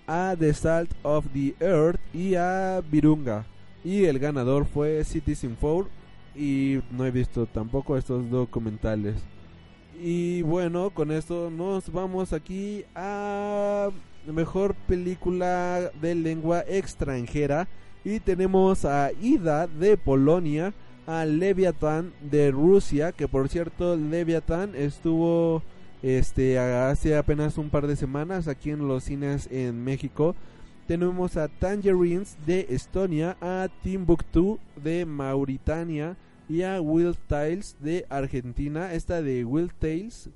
[0.07, 3.47] a The Salt of the Earth y a Virunga.
[3.83, 5.89] Y el ganador fue Citizen 4
[6.37, 9.17] y no he visto tampoco estos documentales.
[10.01, 13.89] Y bueno, con esto nos vamos aquí a
[14.27, 17.69] mejor película de lengua extranjera
[18.05, 20.75] y tenemos a Ida de Polonia,
[21.07, 25.63] a Leviathan de Rusia, que por cierto Leviathan estuvo
[26.03, 30.37] este hace apenas un par de semanas aquí en los cines en México.
[30.87, 36.17] Tenemos a Tangerines de Estonia, a Timbuktu de Mauritania
[36.49, 38.93] y a Will Tales de Argentina.
[38.93, 40.31] Esta de Will Tales,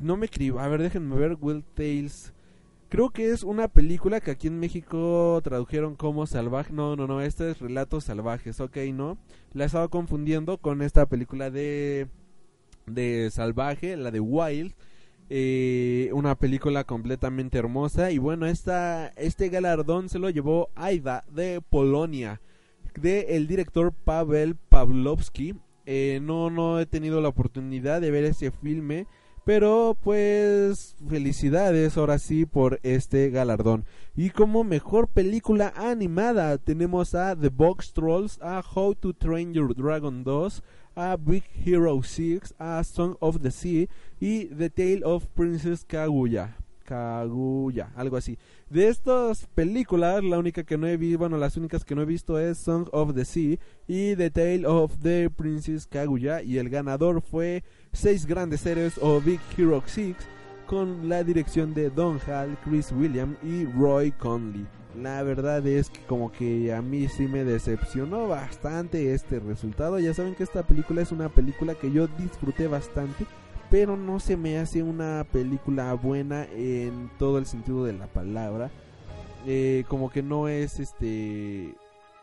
[0.00, 2.32] no me escribo, a ver, déjenme ver Will Tales.
[2.88, 6.72] Creo que es una película que aquí en México tradujeron como salvaje.
[6.72, 9.18] No, no, no, esta es Relatos Salvajes, ok, no.
[9.52, 12.08] La estaba confundiendo con esta película de,
[12.86, 14.74] de Salvaje, la de Wild.
[15.30, 18.10] Eh, una película completamente hermosa.
[18.10, 22.40] Y bueno, esta, este galardón se lo llevó Aida de Polonia,
[22.98, 25.54] de el director Pavel Pavlovsky.
[25.86, 29.06] Eh, no, no he tenido la oportunidad de ver ese filme.
[29.48, 33.86] Pero pues felicidades ahora sí por este galardón.
[34.14, 39.74] Y como mejor película animada tenemos a The Box Trolls, a How to Train Your
[39.74, 40.62] Dragon 2,
[40.96, 43.88] a Big Hero 6, a Song of the Sea
[44.20, 46.58] y The Tale of Princess Kaguya.
[46.88, 48.38] Kaguya, algo así.
[48.70, 52.06] De estas películas, la única que no he visto, bueno, las únicas que no he
[52.06, 56.42] visto es Song of the Sea y The Tale of the Princess Kaguya.
[56.42, 57.62] Y el ganador fue
[57.92, 60.16] Seis Grandes Héroes o Big Hero 6
[60.66, 64.66] con la dirección de Don Hall, Chris William y Roy Conley.
[64.96, 69.98] La verdad es que como que a mí sí me decepcionó bastante este resultado.
[69.98, 73.26] Ya saben que esta película es una película que yo disfruté bastante
[73.70, 78.70] pero no se me hace una película buena en todo el sentido de la palabra.
[79.46, 81.74] Eh, como que no es este...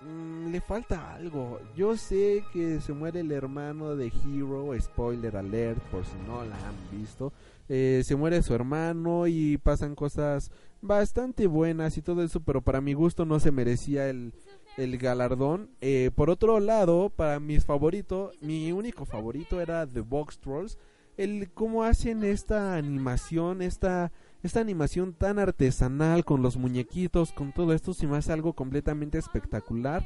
[0.02, 1.60] Mm, le falta algo.
[1.76, 6.56] Yo sé que se muere el hermano de Hero, spoiler alert por si no la
[6.56, 7.32] han visto.
[7.70, 12.82] Eh, se muere su hermano y pasan cosas bastante buenas y todo eso, pero para
[12.82, 14.34] mi gusto no se merecía el,
[14.78, 15.70] el galardón.
[15.82, 20.78] Eh, por otro lado, para mis favoritos, mi único favorito era The Box Trolls
[21.18, 24.12] el cómo hacen esta animación, esta,
[24.44, 29.18] esta animación tan artesanal con los muñequitos, con todo esto, se me hace algo completamente
[29.18, 30.06] espectacular.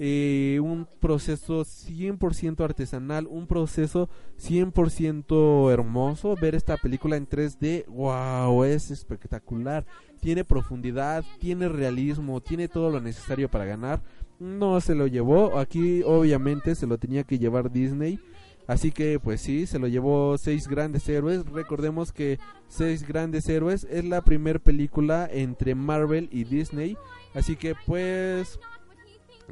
[0.00, 6.36] Eh, un proceso 100% artesanal, un proceso 100% hermoso.
[6.40, 9.84] Ver esta película en 3D, wow, es espectacular.
[10.20, 14.00] Tiene profundidad, tiene realismo, tiene todo lo necesario para ganar.
[14.38, 18.20] No se lo llevó, aquí obviamente se lo tenía que llevar Disney.
[18.68, 21.46] Así que pues sí, se lo llevó Seis Grandes Héroes.
[21.46, 22.38] Recordemos que
[22.68, 26.96] Seis Grandes Héroes es la primera película entre Marvel y Disney.
[27.34, 28.60] Así que pues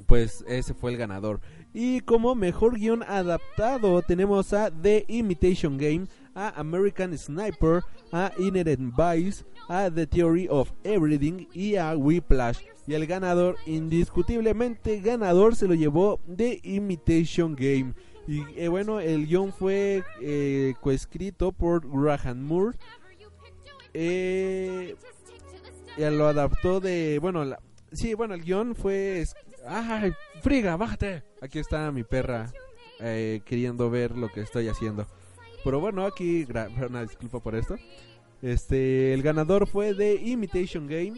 [0.04, 1.40] pues ese fue el ganador.
[1.72, 8.94] Y como mejor guion adaptado tenemos a The Imitation Game, a American Sniper, a Inherent
[8.94, 12.58] Vice, a The Theory of Everything y a Whiplash.
[12.86, 17.94] Y el ganador, indiscutiblemente ganador, se lo llevó The Imitation Game.
[18.28, 22.76] Y eh, bueno, el guion fue eh, coescrito por Graham Moore.
[23.94, 24.96] Eh,
[25.96, 27.18] lo adaptó de.
[27.20, 27.60] Bueno, la,
[27.92, 29.24] sí, bueno, el guion fue.
[29.66, 30.12] ¡Ay,
[30.42, 31.22] friga, bájate!
[31.40, 32.52] Aquí está mi perra
[33.00, 35.06] eh, queriendo ver lo que estoy haciendo.
[35.64, 36.46] Pero bueno, aquí.
[36.88, 37.76] Una disculpa por esto.
[38.42, 41.14] Este, el ganador fue de Imitation Game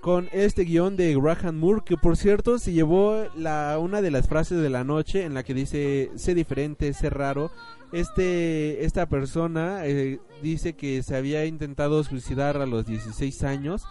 [0.00, 4.28] con este guion de Graham Moore, que por cierto se llevó la, una de las
[4.28, 7.50] frases de la noche en la que dice, sé diferente, sé raro.
[7.92, 13.84] Este, esta persona eh, dice que se había intentado suicidar a los 16 años.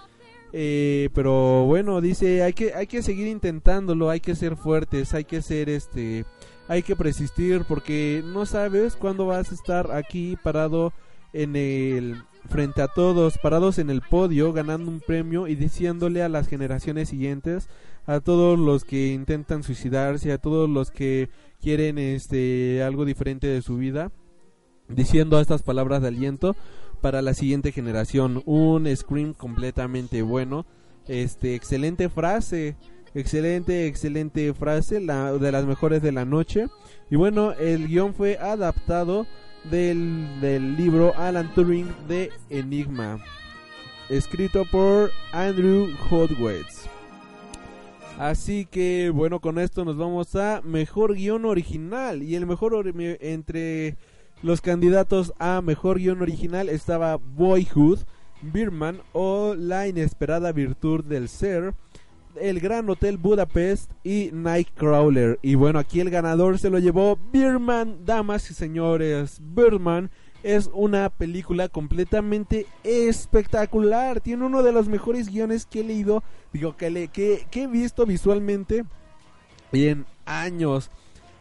[0.51, 5.23] Eh, pero bueno, dice, hay que, hay que seguir intentándolo, hay que ser fuertes, hay
[5.23, 6.25] que ser este,
[6.67, 10.93] hay que persistir porque no sabes cuándo vas a estar aquí parado
[11.33, 16.29] en el frente a todos, parados en el podio, ganando un premio y diciéndole a
[16.29, 17.69] las generaciones siguientes,
[18.05, 21.29] a todos los que intentan suicidarse, a todos los que
[21.61, 24.11] quieren este algo diferente de su vida,
[24.89, 26.55] diciendo estas palabras de aliento
[27.01, 30.65] para la siguiente generación, un scream completamente bueno,
[31.07, 32.75] este excelente frase,
[33.13, 36.67] excelente excelente frase, la de las mejores de la noche.
[37.09, 39.25] Y bueno, el guion fue adaptado
[39.65, 43.19] del, del libro Alan Turing de Enigma,
[44.09, 46.87] escrito por Andrew Hodgwitz.
[48.17, 52.21] Así que bueno, con esto nos vamos a mejor guion original.
[52.21, 52.73] Y el mejor
[53.21, 53.97] entre
[54.41, 57.99] los candidatos a mejor guion original estaba Boyhood,
[58.41, 61.73] Birman o La inesperada virtud del ser.
[62.35, 65.39] El Gran Hotel Budapest y Nightcrawler.
[65.41, 69.39] Y bueno, aquí el ganador se lo llevó Birman, damas y señores.
[69.41, 70.09] Birdman
[70.41, 74.19] es una película completamente espectacular.
[74.19, 77.67] Tiene uno de los mejores guiones que he leído, digo, que, le, que, que he
[77.67, 78.83] visto visualmente
[79.71, 80.91] en años.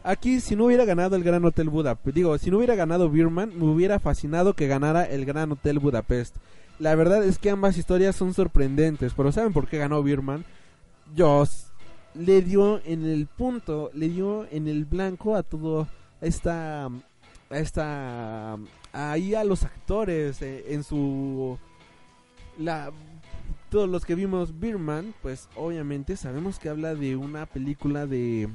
[0.03, 3.57] Aquí, si no hubiera ganado el Gran Hotel Budapest, digo, si no hubiera ganado Birman,
[3.57, 6.35] me hubiera fascinado que ganara el Gran Hotel Budapest.
[6.79, 10.43] La verdad es que ambas historias son sorprendentes, pero ¿saben por qué ganó Birman?
[11.15, 11.71] Joss
[12.13, 15.87] le dio en el punto, le dio en el blanco a todo
[16.21, 18.57] esta, a esta,
[18.91, 21.57] ahí a los actores eh, en su,
[22.57, 22.91] la,
[23.69, 28.47] todos los que vimos Birman, pues obviamente sabemos que habla de una película de,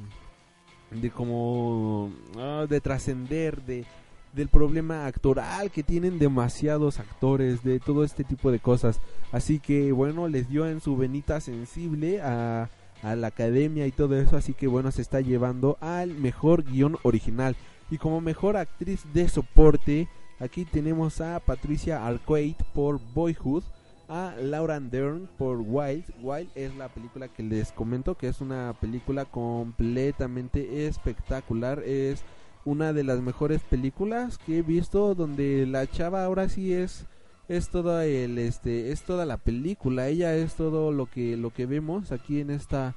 [0.91, 3.85] de como, ah, de trascender, de
[4.33, 8.99] del problema actoral que tienen demasiados actores, de todo este tipo de cosas.
[9.31, 12.69] Así que bueno, les dio en su venita sensible a,
[13.03, 14.37] la academia y todo eso.
[14.37, 17.55] Así que bueno, se está llevando al mejor guion original.
[17.89, 20.07] Y como mejor actriz de soporte,
[20.39, 23.63] aquí tenemos a Patricia Arquette por Boyhood,
[24.09, 26.03] a Laura Dern por Wild.
[26.21, 31.79] Wild es la película que les comento que es una película completamente espectacular.
[31.79, 32.23] Es
[32.69, 37.07] una de las mejores películas que he visto donde la chava ahora sí es
[37.47, 40.07] es toda el este es toda la película.
[40.07, 42.95] Ella es todo lo que lo que vemos aquí en esta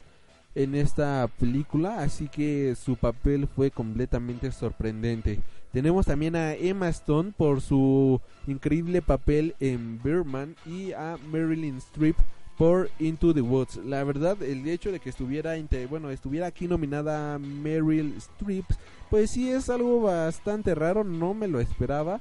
[0.55, 2.01] en esta película.
[2.01, 5.41] Así que su papel fue completamente sorprendente.
[5.73, 12.17] Tenemos también a Emma Stone por su increíble papel en Birdman y a Marilyn Streep
[12.57, 13.77] por Into the Woods.
[13.85, 15.55] La verdad, el hecho de que estuviera,
[15.89, 18.65] bueno, estuviera aquí nominada Meryl Streep,
[19.11, 22.21] pues sí es algo bastante raro, no me lo esperaba.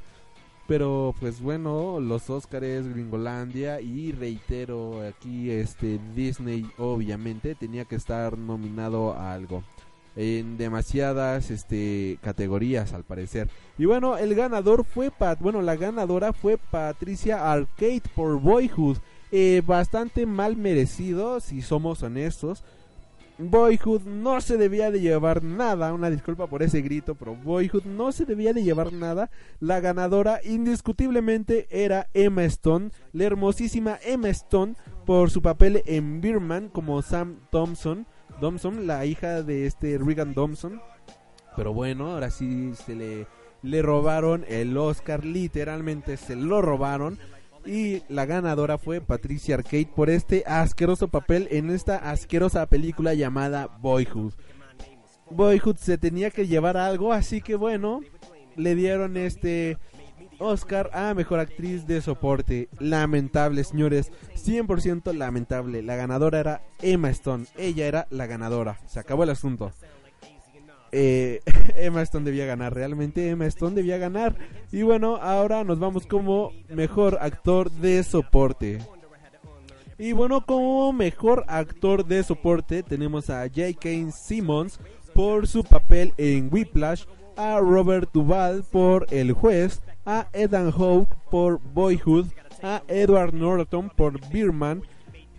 [0.67, 8.38] Pero pues bueno, los Óscares, Gringolandia y reitero aquí este Disney obviamente tenía que estar
[8.38, 9.63] nominado a algo
[10.15, 13.49] en demasiadas este categorías al parecer.
[13.77, 18.97] Y bueno, el ganador fue Pat, bueno, la ganadora fue Patricia Arcade por Boyhood.
[19.32, 22.63] Eh, bastante mal merecido, si somos honestos.
[23.38, 28.11] Boyhood no se debía de llevar nada, una disculpa por ese grito, pero Boyhood no
[28.11, 29.32] se debía de llevar nada.
[29.59, 34.75] La ganadora indiscutiblemente era Emma Stone, la hermosísima Emma Stone,
[35.05, 38.05] por su papel en Birman como Sam Thompson,
[38.39, 40.79] Thompson, la hija de este Regan Thompson.
[41.55, 43.27] Pero bueno, ahora sí se le,
[43.63, 47.17] le robaron el Oscar, literalmente se lo robaron.
[47.66, 53.68] Y la ganadora fue Patricia Arcade por este asqueroso papel en esta asquerosa película llamada
[53.80, 54.34] Boyhood.
[55.30, 58.01] Boyhood se tenía que llevar algo, así que bueno,
[58.55, 59.78] le dieron este
[60.39, 62.68] Oscar a Mejor Actriz de Soporte.
[62.80, 65.84] Lamentable, señores, 100% lamentable.
[65.84, 68.80] La ganadora era Emma Stone, ella era la ganadora.
[68.88, 69.72] Se acabó el asunto.
[70.91, 71.41] Eh,
[71.75, 74.35] Emma Stone debía ganar, realmente Emma Stone debía ganar.
[74.71, 78.79] Y bueno, ahora nos vamos como mejor actor de soporte.
[79.97, 84.11] Y bueno, como mejor actor de soporte tenemos a J.K.
[84.11, 84.79] Simmons
[85.13, 87.03] por su papel en Whiplash,
[87.37, 92.27] a Robert Duvall por El Juez, a Ethan Hawke por Boyhood,
[92.63, 94.81] a Edward Norton por Birman,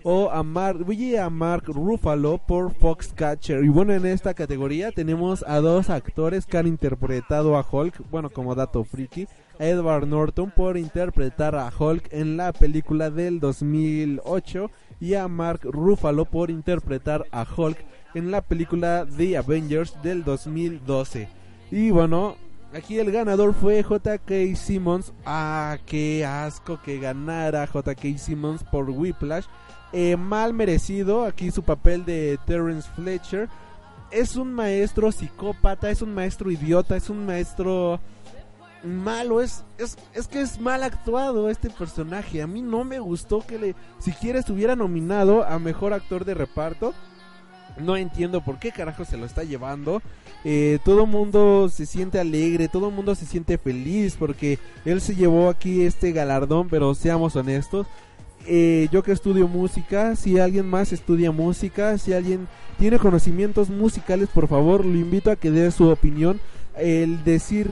[0.05, 3.65] o a Mark, y a Mark Ruffalo por Foxcatcher.
[3.65, 8.31] Y bueno, en esta categoría tenemos a dos actores que han interpretado a Hulk, bueno,
[8.31, 9.27] como dato friki,
[9.59, 15.61] a Edward Norton por interpretar a Hulk en la película del 2008 y a Mark
[15.65, 17.79] Ruffalo por interpretar a Hulk
[18.15, 21.29] en la película The Avengers del 2012.
[21.71, 22.37] Y bueno,
[22.75, 25.13] aquí el ganador fue JK Simmons.
[25.25, 29.47] Ah, qué asco que ganara JK Simmons por Whiplash.
[29.93, 33.49] Eh, mal merecido aquí su papel de Terrence Fletcher.
[34.11, 38.01] Es un maestro psicópata, es un maestro idiota, es un maestro
[38.85, 42.43] malo, es, es, es que es mal actuado este personaje.
[42.43, 46.95] A mí no me gustó que le siquiera estuviera nominado a mejor actor de reparto.
[47.79, 50.03] No entiendo por qué carajo se lo está llevando.
[50.45, 55.49] Eh, todo mundo se siente alegre, todo mundo se siente feliz porque él se llevó
[55.49, 57.87] aquí este galardón, pero seamos honestos.
[58.47, 62.49] Eh, yo que estudio música, si alguien más estudia música, si alguien
[62.79, 66.41] tiene conocimientos musicales, por favor, lo invito a que dé su opinión.
[66.77, 67.71] El decir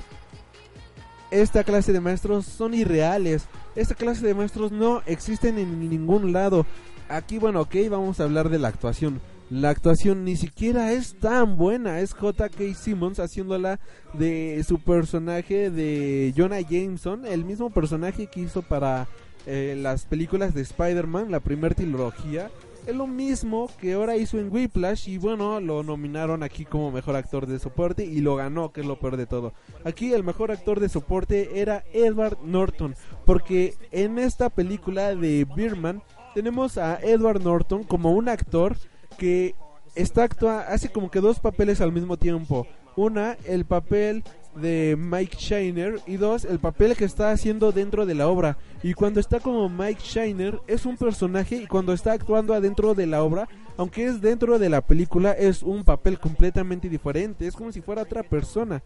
[1.30, 3.46] esta clase de maestros son irreales.
[3.76, 6.66] Esta clase de maestros no existen en ningún lado.
[7.08, 9.20] Aquí, bueno, ok, vamos a hablar de la actuación.
[9.48, 12.00] La actuación ni siquiera es tan buena.
[12.00, 12.74] Es J.K.
[12.74, 13.80] Simmons haciéndola
[14.12, 19.08] de su personaje de Jonah Jameson, el mismo personaje que hizo para
[19.46, 22.50] eh, las películas de Spider-Man, la primera trilogía.
[22.86, 27.14] Es lo mismo que ahora hizo en Whiplash y bueno, lo nominaron aquí como mejor
[27.14, 29.52] actor de soporte y lo ganó, que es lo peor de todo.
[29.84, 32.94] Aquí el mejor actor de soporte era Edward Norton,
[33.26, 36.02] porque en esta película de Birman
[36.34, 38.76] tenemos a Edward Norton como un actor
[39.18, 39.54] que
[39.94, 42.66] está actua hace como que dos papeles al mismo tiempo.
[42.96, 44.24] Una, el papel
[44.60, 48.58] de Mike Shiner y dos, el papel que está haciendo dentro de la obra.
[48.82, 53.06] Y cuando está como Mike Shiner es un personaje y cuando está actuando adentro de
[53.06, 57.46] la obra, aunque es dentro de la película, es un papel completamente diferente.
[57.46, 58.82] Es como si fuera otra persona.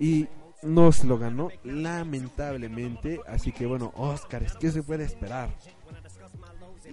[0.00, 0.26] Y
[0.62, 3.20] no se lo ganó, lamentablemente.
[3.28, 5.50] Así que bueno, Oscars, ¿qué se puede esperar?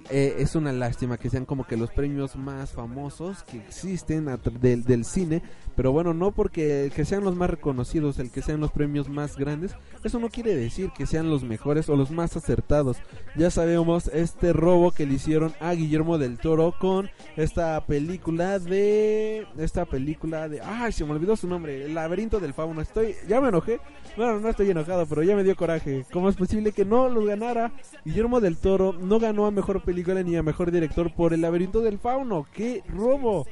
[0.10, 4.28] Eh, es una lástima que sean como que los premios más famosos que existen
[4.60, 5.42] del, del cine,
[5.76, 9.38] pero bueno, no porque que sean los más reconocidos, el que sean los premios más
[9.38, 12.98] grandes, eso no quiere decir que sean los mejores o los más acertados.
[13.36, 19.48] Ya sabemos este robo que le hicieron a Guillermo del Toro con esta película de
[19.58, 22.82] esta película de ay, se me olvidó su nombre, El laberinto del fauno.
[22.82, 23.80] Estoy ya me enojé.
[24.18, 26.06] Bueno, no estoy enojado, pero ya me dio coraje.
[26.12, 27.72] ¿Cómo es posible que no lo ganara?
[28.04, 31.82] Guillermo del Toro no ganó a mejor película ni a mejor director por El laberinto
[31.82, 32.46] del fauno.
[32.54, 33.46] ¡Qué robo!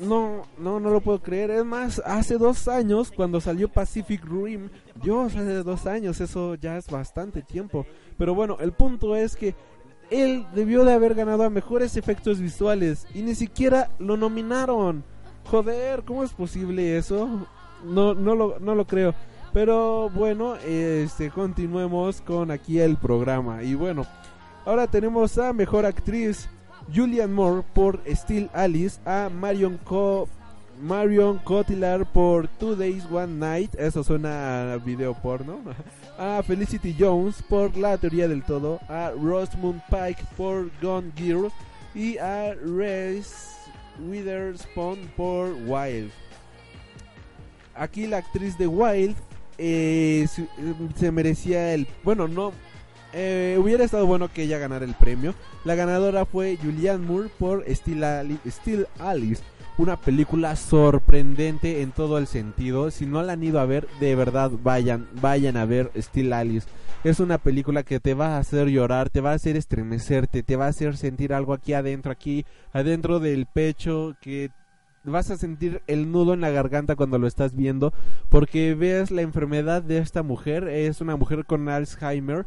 [0.00, 1.50] no, no, no lo puedo creer.
[1.50, 4.68] Es más, hace dos años, cuando salió Pacific Rim,
[5.02, 7.86] Dios, hace dos años, eso ya es bastante tiempo.
[8.18, 9.54] Pero bueno, el punto es que
[10.10, 15.04] él debió de haber ganado a mejores efectos visuales y ni siquiera lo nominaron.
[15.44, 17.46] Joder, ¿cómo es posible eso?
[17.84, 19.14] No, no lo, no lo creo.
[19.52, 23.62] Pero bueno, este, continuemos con aquí el programa.
[23.62, 24.06] Y bueno,
[24.64, 26.48] ahora tenemos a mejor actriz.
[26.92, 30.28] Julian Moore por Still Alice, a Marion Co
[30.80, 35.60] Marion Cotillard por Two Days One Night, eso suena a video porno,
[36.18, 41.52] a Felicity Jones por La Teoría del Todo, a Rosamund Pike por Gone Girl
[41.94, 43.34] y a Reese
[44.08, 46.10] Witherspoon por Wild.
[47.74, 49.16] Aquí la actriz de Wild
[49.60, 50.26] eh,
[50.96, 52.52] se merecía el, bueno, no
[53.12, 55.34] eh, hubiera estado bueno que ella ganara el premio.
[55.64, 59.42] La ganadora fue Julianne Moore por Still, Alice,
[59.78, 62.90] una película sorprendente en todo el sentido.
[62.90, 66.68] Si no la han ido a ver, de verdad vayan, vayan a ver Still Alice.
[67.02, 70.56] Es una película que te va a hacer llorar, te va a hacer estremecerte, te
[70.56, 74.50] va a hacer sentir algo aquí adentro, aquí adentro del pecho, que
[75.04, 77.92] vas a sentir el nudo en la garganta cuando lo estás viendo,
[78.28, 82.46] porque ves la enfermedad de esta mujer, es una mujer con Alzheimer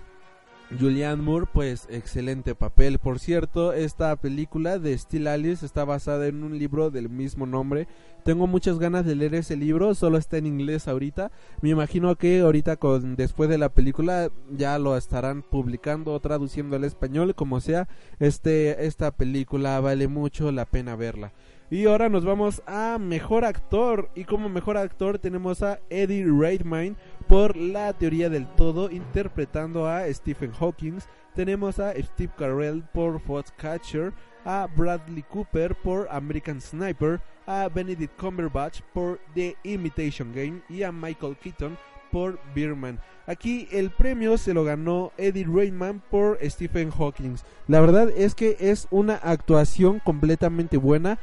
[0.78, 2.98] Julianne Moore, pues excelente papel.
[2.98, 7.86] Por cierto, esta película de Steel Alice está basada en un libro del mismo nombre.
[8.24, 11.30] Tengo muchas ganas de leer ese libro, solo está en inglés ahorita.
[11.60, 16.76] Me imagino que ahorita con después de la película ya lo estarán publicando o traduciendo
[16.76, 17.86] al español, como sea.
[18.18, 21.32] Este esta película vale mucho la pena verla.
[21.70, 24.10] Y ahora nos vamos a mejor actor.
[24.14, 26.96] Y como mejor actor tenemos a Eddie Redmayne
[27.34, 31.00] por La teoría del todo, interpretando a Stephen Hawking.
[31.34, 34.12] Tenemos a Steve Carell por Foxcatcher,
[34.44, 40.92] a Bradley Cooper por American Sniper, a Benedict Cumberbatch por The Imitation Game y a
[40.92, 41.76] Michael Keaton
[42.12, 43.00] por Birman.
[43.26, 47.34] Aquí el premio se lo ganó Eddie Redmayne por Stephen Hawking.
[47.66, 51.18] La verdad es que es una actuación completamente buena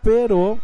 [0.00, 0.60] pero,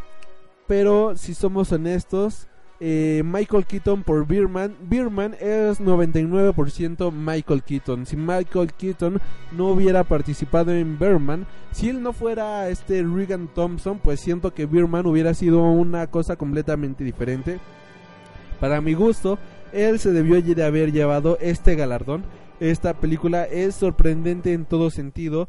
[0.68, 2.46] pero si somos honestos,
[2.84, 4.74] eh, Michael Keaton por Birman.
[4.80, 8.06] Birman es 99% Michael Keaton.
[8.06, 9.20] Si Michael Keaton
[9.52, 14.66] no hubiera participado en Birman, si él no fuera este Regan Thompson, pues siento que
[14.66, 17.60] Birman hubiera sido una cosa completamente diferente.
[18.58, 19.38] Para mi gusto,
[19.72, 22.24] él se debió de haber llevado este galardón.
[22.58, 25.48] Esta película es sorprendente en todo sentido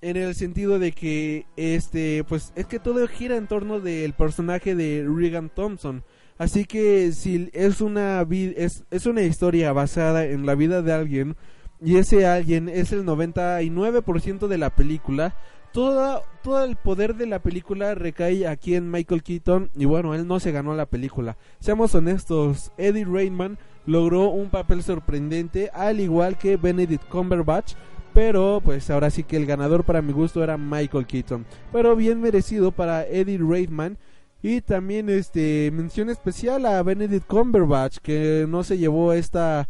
[0.00, 4.74] en el sentido de que este pues es que todo gira en torno del personaje
[4.74, 6.02] de Regan Thompson
[6.38, 11.36] así que si es una es, es una historia basada en la vida de alguien
[11.80, 15.34] y ese alguien es el 99% de la película
[15.72, 20.26] todo, todo el poder de la película recae aquí en Michael Keaton y bueno, él
[20.26, 21.38] no se ganó la película.
[21.60, 23.56] Seamos honestos, Eddie Raymond
[23.86, 27.74] logró un papel sorprendente al igual que Benedict Cumberbatch
[28.12, 31.46] pero pues ahora sí que el ganador para mi gusto era Michael Keaton.
[31.72, 33.96] Pero bien merecido para Eddie Redmayne.
[34.42, 39.68] Y también este mención especial a Benedict Cumberbatch que no se llevó esta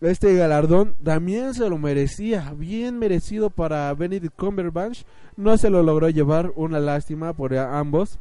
[0.00, 5.02] este galardón también se lo merecía, bien merecido para Benedict Cumberbatch,
[5.36, 8.18] no se lo logró llevar, una lástima por ambos.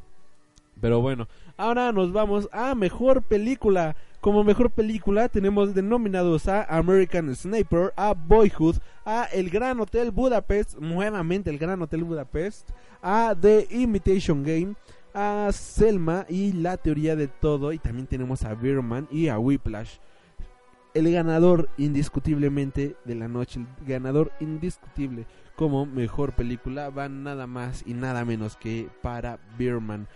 [0.82, 3.96] Pero bueno, ahora nos vamos a mejor película.
[4.20, 8.76] Como mejor película tenemos denominados a American Sniper, a Boyhood,
[9.06, 12.70] a El Gran Hotel Budapest, nuevamente El Gran Hotel Budapest,
[13.02, 14.76] a The Imitation Game,
[15.14, 19.98] a Selma y La Teoría de Todo, y también tenemos a Birman y a Whiplash.
[20.94, 25.26] El ganador indiscutiblemente de la noche, el ganador indiscutible
[25.56, 30.08] como mejor película va nada más y nada menos que para Birman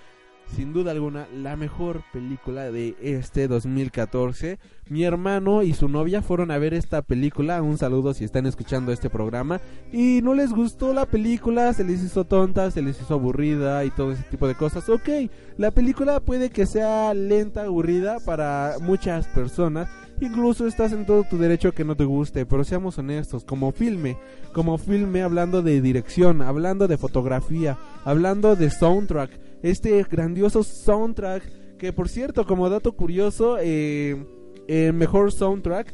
[0.55, 4.59] sin duda alguna la mejor película de este 2014.
[4.89, 8.91] Mi hermano y su novia fueron a ver esta película, un saludo si están escuchando
[8.91, 9.61] este programa,
[9.91, 13.91] y no les gustó la película, se les hizo tonta, se les hizo aburrida y
[13.91, 14.89] todo ese tipo de cosas.
[14.89, 15.09] Ok,
[15.57, 19.89] la película puede que sea lenta, aburrida para muchas personas,
[20.21, 24.17] Incluso estás en todo tu derecho que no te guste, pero seamos honestos, como filme,
[24.53, 29.31] como filme hablando de dirección, hablando de fotografía, hablando de soundtrack,
[29.63, 34.23] este grandioso soundtrack que por cierto como dato curioso eh,
[34.67, 35.93] el mejor soundtrack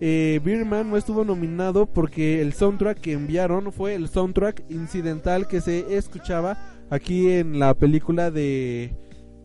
[0.00, 5.96] eh, no estuvo nominado porque el soundtrack que enviaron fue el soundtrack incidental que se
[5.96, 8.94] escuchaba aquí en la película de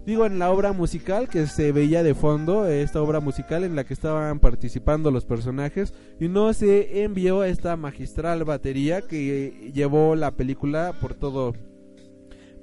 [0.06, 3.84] digo en la obra musical que se veía de fondo esta obra musical en la
[3.84, 10.31] que estaban participando los personajes y no se envió esta magistral batería que llevó la
[10.31, 11.53] película por todo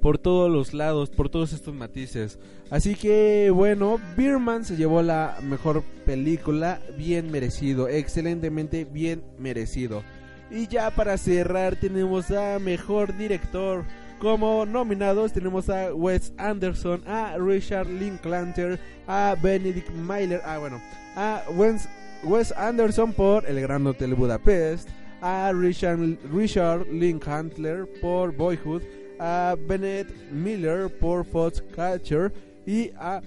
[0.03, 2.37] por todos los lados, por todos estos matices.
[2.69, 10.03] Así que bueno, Birman se llevó la mejor película, bien merecido, excelentemente bien merecido.
[10.51, 13.85] Y ya para cerrar tenemos a mejor director.
[14.19, 18.77] Como nominados tenemos a Wes Anderson, a Richard Linklater,
[19.07, 20.81] a Benedict Myler, ah bueno,
[21.15, 21.87] a Wes,
[22.25, 24.89] Wes Anderson por El Gran Hotel Budapest,
[25.21, 28.81] a Richard, Richard Linklater por Boyhood,
[29.23, 32.33] a Bennett Miller por Foxcatcher
[32.67, 33.21] y a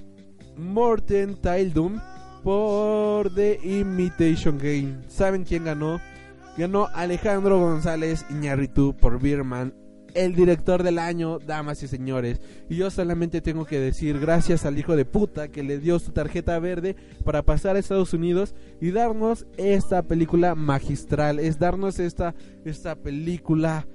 [0.58, 1.98] Morten Tildum
[2.42, 4.98] por The Imitation Game.
[5.08, 5.98] ¿Saben quién ganó?
[6.58, 9.72] Ganó Alejandro González Iñarritu por Birman,
[10.12, 12.42] el director del año, damas y señores.
[12.68, 16.12] Y yo solamente tengo que decir gracias al hijo de puta que le dio su
[16.12, 16.94] tarjeta verde
[17.24, 21.38] para pasar a Estados Unidos y darnos esta película magistral.
[21.38, 22.34] Es darnos esta,
[22.66, 23.86] esta película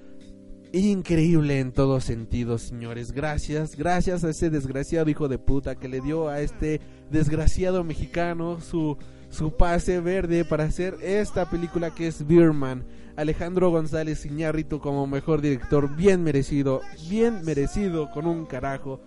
[0.74, 3.12] increíble en todos sentidos, señores.
[3.12, 6.80] Gracias, gracias a ese desgraciado hijo de puta que le dio a este
[7.10, 8.98] desgraciado mexicano su,
[9.30, 12.86] su pase verde para hacer esta película que es Birman.
[13.18, 19.02] Alejandro González Iñárritu como mejor director, bien merecido, bien merecido con un carajo.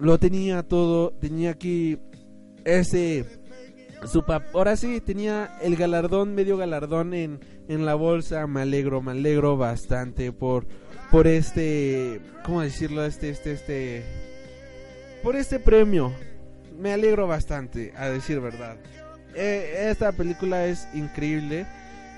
[0.00, 1.98] Lo tenía todo, tenía aquí
[2.64, 3.43] ese
[4.06, 4.22] su
[4.52, 8.46] ahora sí tenía el galardón, medio galardón en, en la bolsa.
[8.46, 10.66] Me alegro, me alegro bastante por
[11.14, 13.04] por este, ¿cómo decirlo?
[13.04, 14.04] Este, este, este,
[15.22, 16.12] por este premio.
[16.76, 18.76] Me alegro bastante, a decir verdad.
[19.36, 21.66] Eh, esta película es increíble.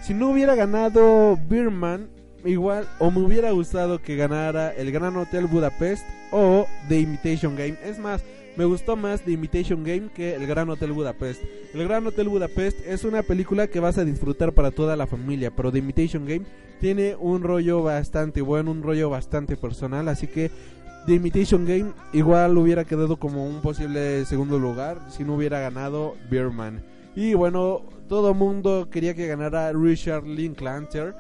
[0.01, 2.09] Si no hubiera ganado Birman,
[2.43, 7.77] igual, o me hubiera gustado que ganara el Gran Hotel Budapest o The Imitation Game.
[7.85, 8.23] Es más,
[8.57, 11.43] me gustó más The Imitation Game que El Gran Hotel Budapest.
[11.74, 15.51] El Gran Hotel Budapest es una película que vas a disfrutar para toda la familia,
[15.51, 16.47] pero The Imitation Game
[16.81, 20.51] tiene un rollo bastante bueno, un rollo bastante personal, así que
[21.07, 26.16] The Imitation Game igual hubiera quedado como un posible segundo lugar si no hubiera ganado
[26.31, 26.83] Beerman.
[27.15, 31.15] Y bueno, todo mundo quería que ganara Richard Linklater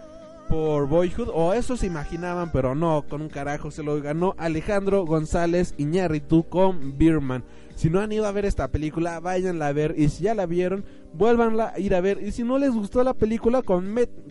[0.48, 5.04] por Boyhood, o eso se imaginaban, pero no, con un carajo se lo ganó Alejandro
[5.04, 7.44] González Iñárritu con Birman.
[7.74, 9.94] Si no han ido a ver esta película, váyanla a ver.
[9.98, 10.82] Y si ya la vieron,
[11.12, 12.22] vuélvanla a ir a ver.
[12.22, 13.62] Y si no les gustó la película,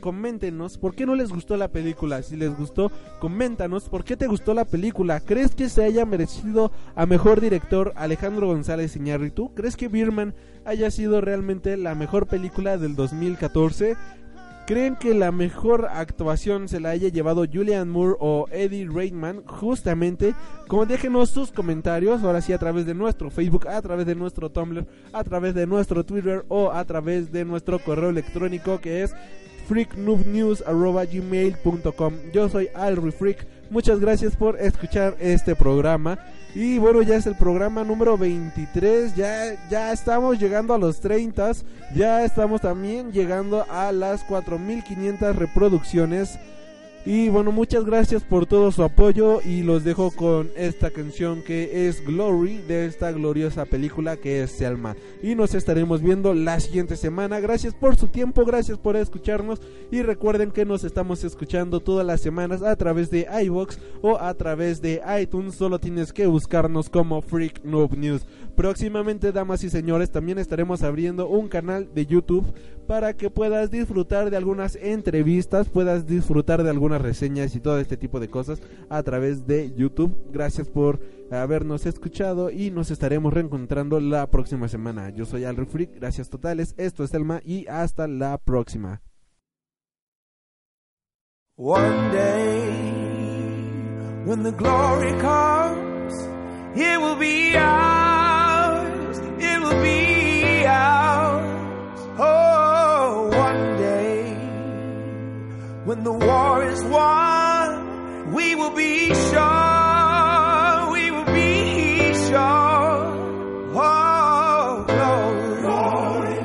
[0.01, 2.23] coméntenos por qué no les gustó la película.
[2.23, 5.19] Si les gustó, coméntanos por qué te gustó la película.
[5.19, 9.53] ¿Crees que se haya merecido a mejor director Alejandro González Iñárritu?
[9.53, 10.33] ¿Crees que Birman
[10.65, 13.95] haya sido realmente la mejor película del 2014?
[14.65, 19.43] ¿Creen que la mejor actuación se la haya llevado Julian Moore o Eddie Reitman?
[19.45, 20.33] Justamente,
[20.67, 24.49] como déjenos sus comentarios, ahora sí a través de nuestro Facebook, a través de nuestro
[24.49, 29.13] Tumblr, a través de nuestro Twitter o a través de nuestro correo electrónico que es
[29.67, 36.17] freaknoobnews.gmail.com Yo soy Alri Freak, muchas gracias por escuchar este programa.
[36.55, 41.51] Y bueno, ya es el programa número 23, ya, ya estamos llegando a los 30,
[41.93, 46.39] ya estamos también llegando a las 4500 reproducciones
[47.05, 51.87] y bueno, muchas gracias por todo su apoyo y los dejo con esta canción que
[51.87, 54.95] es Glory de esta gloriosa película que es Selma.
[55.21, 57.39] Y nos estaremos viendo la siguiente semana.
[57.39, 59.61] Gracias por su tiempo, gracias por escucharnos
[59.91, 64.33] y recuerden que nos estamos escuchando todas las semanas a través de iBox o a
[64.33, 65.53] través de iTunes.
[65.53, 68.25] Solo tienes que buscarnos como Freak Noob News.
[68.55, 72.53] Próximamente, damas y señores, también estaremos abriendo un canal de YouTube
[72.87, 77.97] para que puedas disfrutar de algunas entrevistas, puedas disfrutar de algunas reseñas y todo este
[77.97, 80.15] tipo de cosas a través de YouTube.
[80.31, 81.01] Gracias por
[81.31, 85.09] habernos escuchado y nos estaremos reencontrando la próxima semana.
[85.09, 89.01] Yo soy Alri Freak, gracias totales, esto es Elma y hasta la próxima.
[99.39, 101.99] It will be ours.
[102.17, 104.33] Oh, one day,
[105.85, 113.13] when the war is won, we will be sure, we will be sure.
[113.77, 116.39] Oh, glory,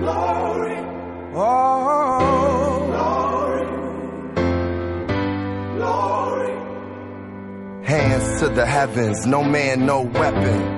[0.00, 0.76] glory.
[1.34, 3.66] Oh, glory,
[5.76, 6.54] glory.
[7.84, 10.77] Hands to the heavens, no man, no weapon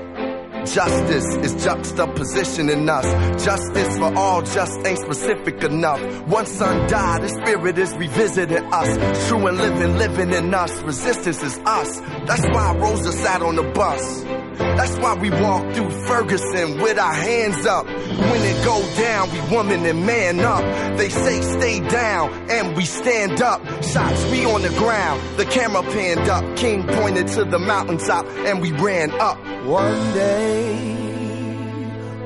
[0.65, 3.05] Justice is juxtaposition in us.
[3.43, 5.99] Justice for all just ain't specific enough.
[6.27, 9.27] One son died, his spirit is revisiting us.
[9.27, 10.81] True and living, living in us.
[10.83, 11.99] Resistance is us.
[12.27, 14.23] That's why Rosa sat on the bus.
[14.57, 17.85] That's why we walk through Ferguson with our hands up.
[17.85, 20.63] When it go down, we woman and man up.
[20.97, 23.61] They say stay down, and we stand up.
[23.83, 26.55] Shots we on the ground, the camera panned up.
[26.55, 29.37] King pointed to the mountaintop, and we ran up.
[29.65, 30.50] One day,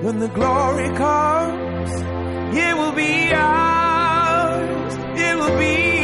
[0.04, 1.92] when the glory comes,
[2.58, 4.94] it will be ours.
[5.18, 5.95] It will be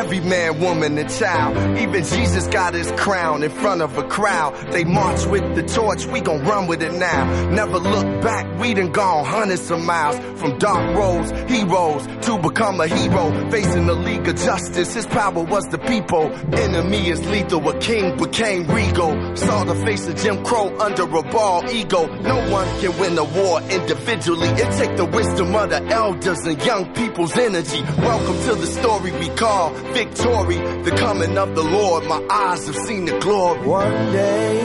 [0.00, 1.78] every man, woman, and child.
[1.78, 4.56] Even Jesus got his crown in front of a crowd.
[4.72, 7.50] They march with the torch, we gon' run with it now.
[7.50, 10.18] Never look back, we done gone hundreds of miles.
[10.40, 13.50] From dark roads, heroes, to become a hero.
[13.50, 16.32] Facing the League of Justice, his power was the people.
[16.54, 19.36] Enemy is lethal, a king became regal.
[19.36, 22.06] Saw the face of Jim Crow under a bald ego.
[22.22, 24.48] No one can win a war individually.
[24.48, 27.82] It take the wisdom of the elders and young people's energy.
[27.98, 30.58] Welcome to the story we call victory.
[30.82, 33.66] The coming of the Lord, my eyes have seen the glory.
[33.66, 34.60] One day,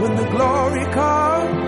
[0.00, 1.61] when the glory comes.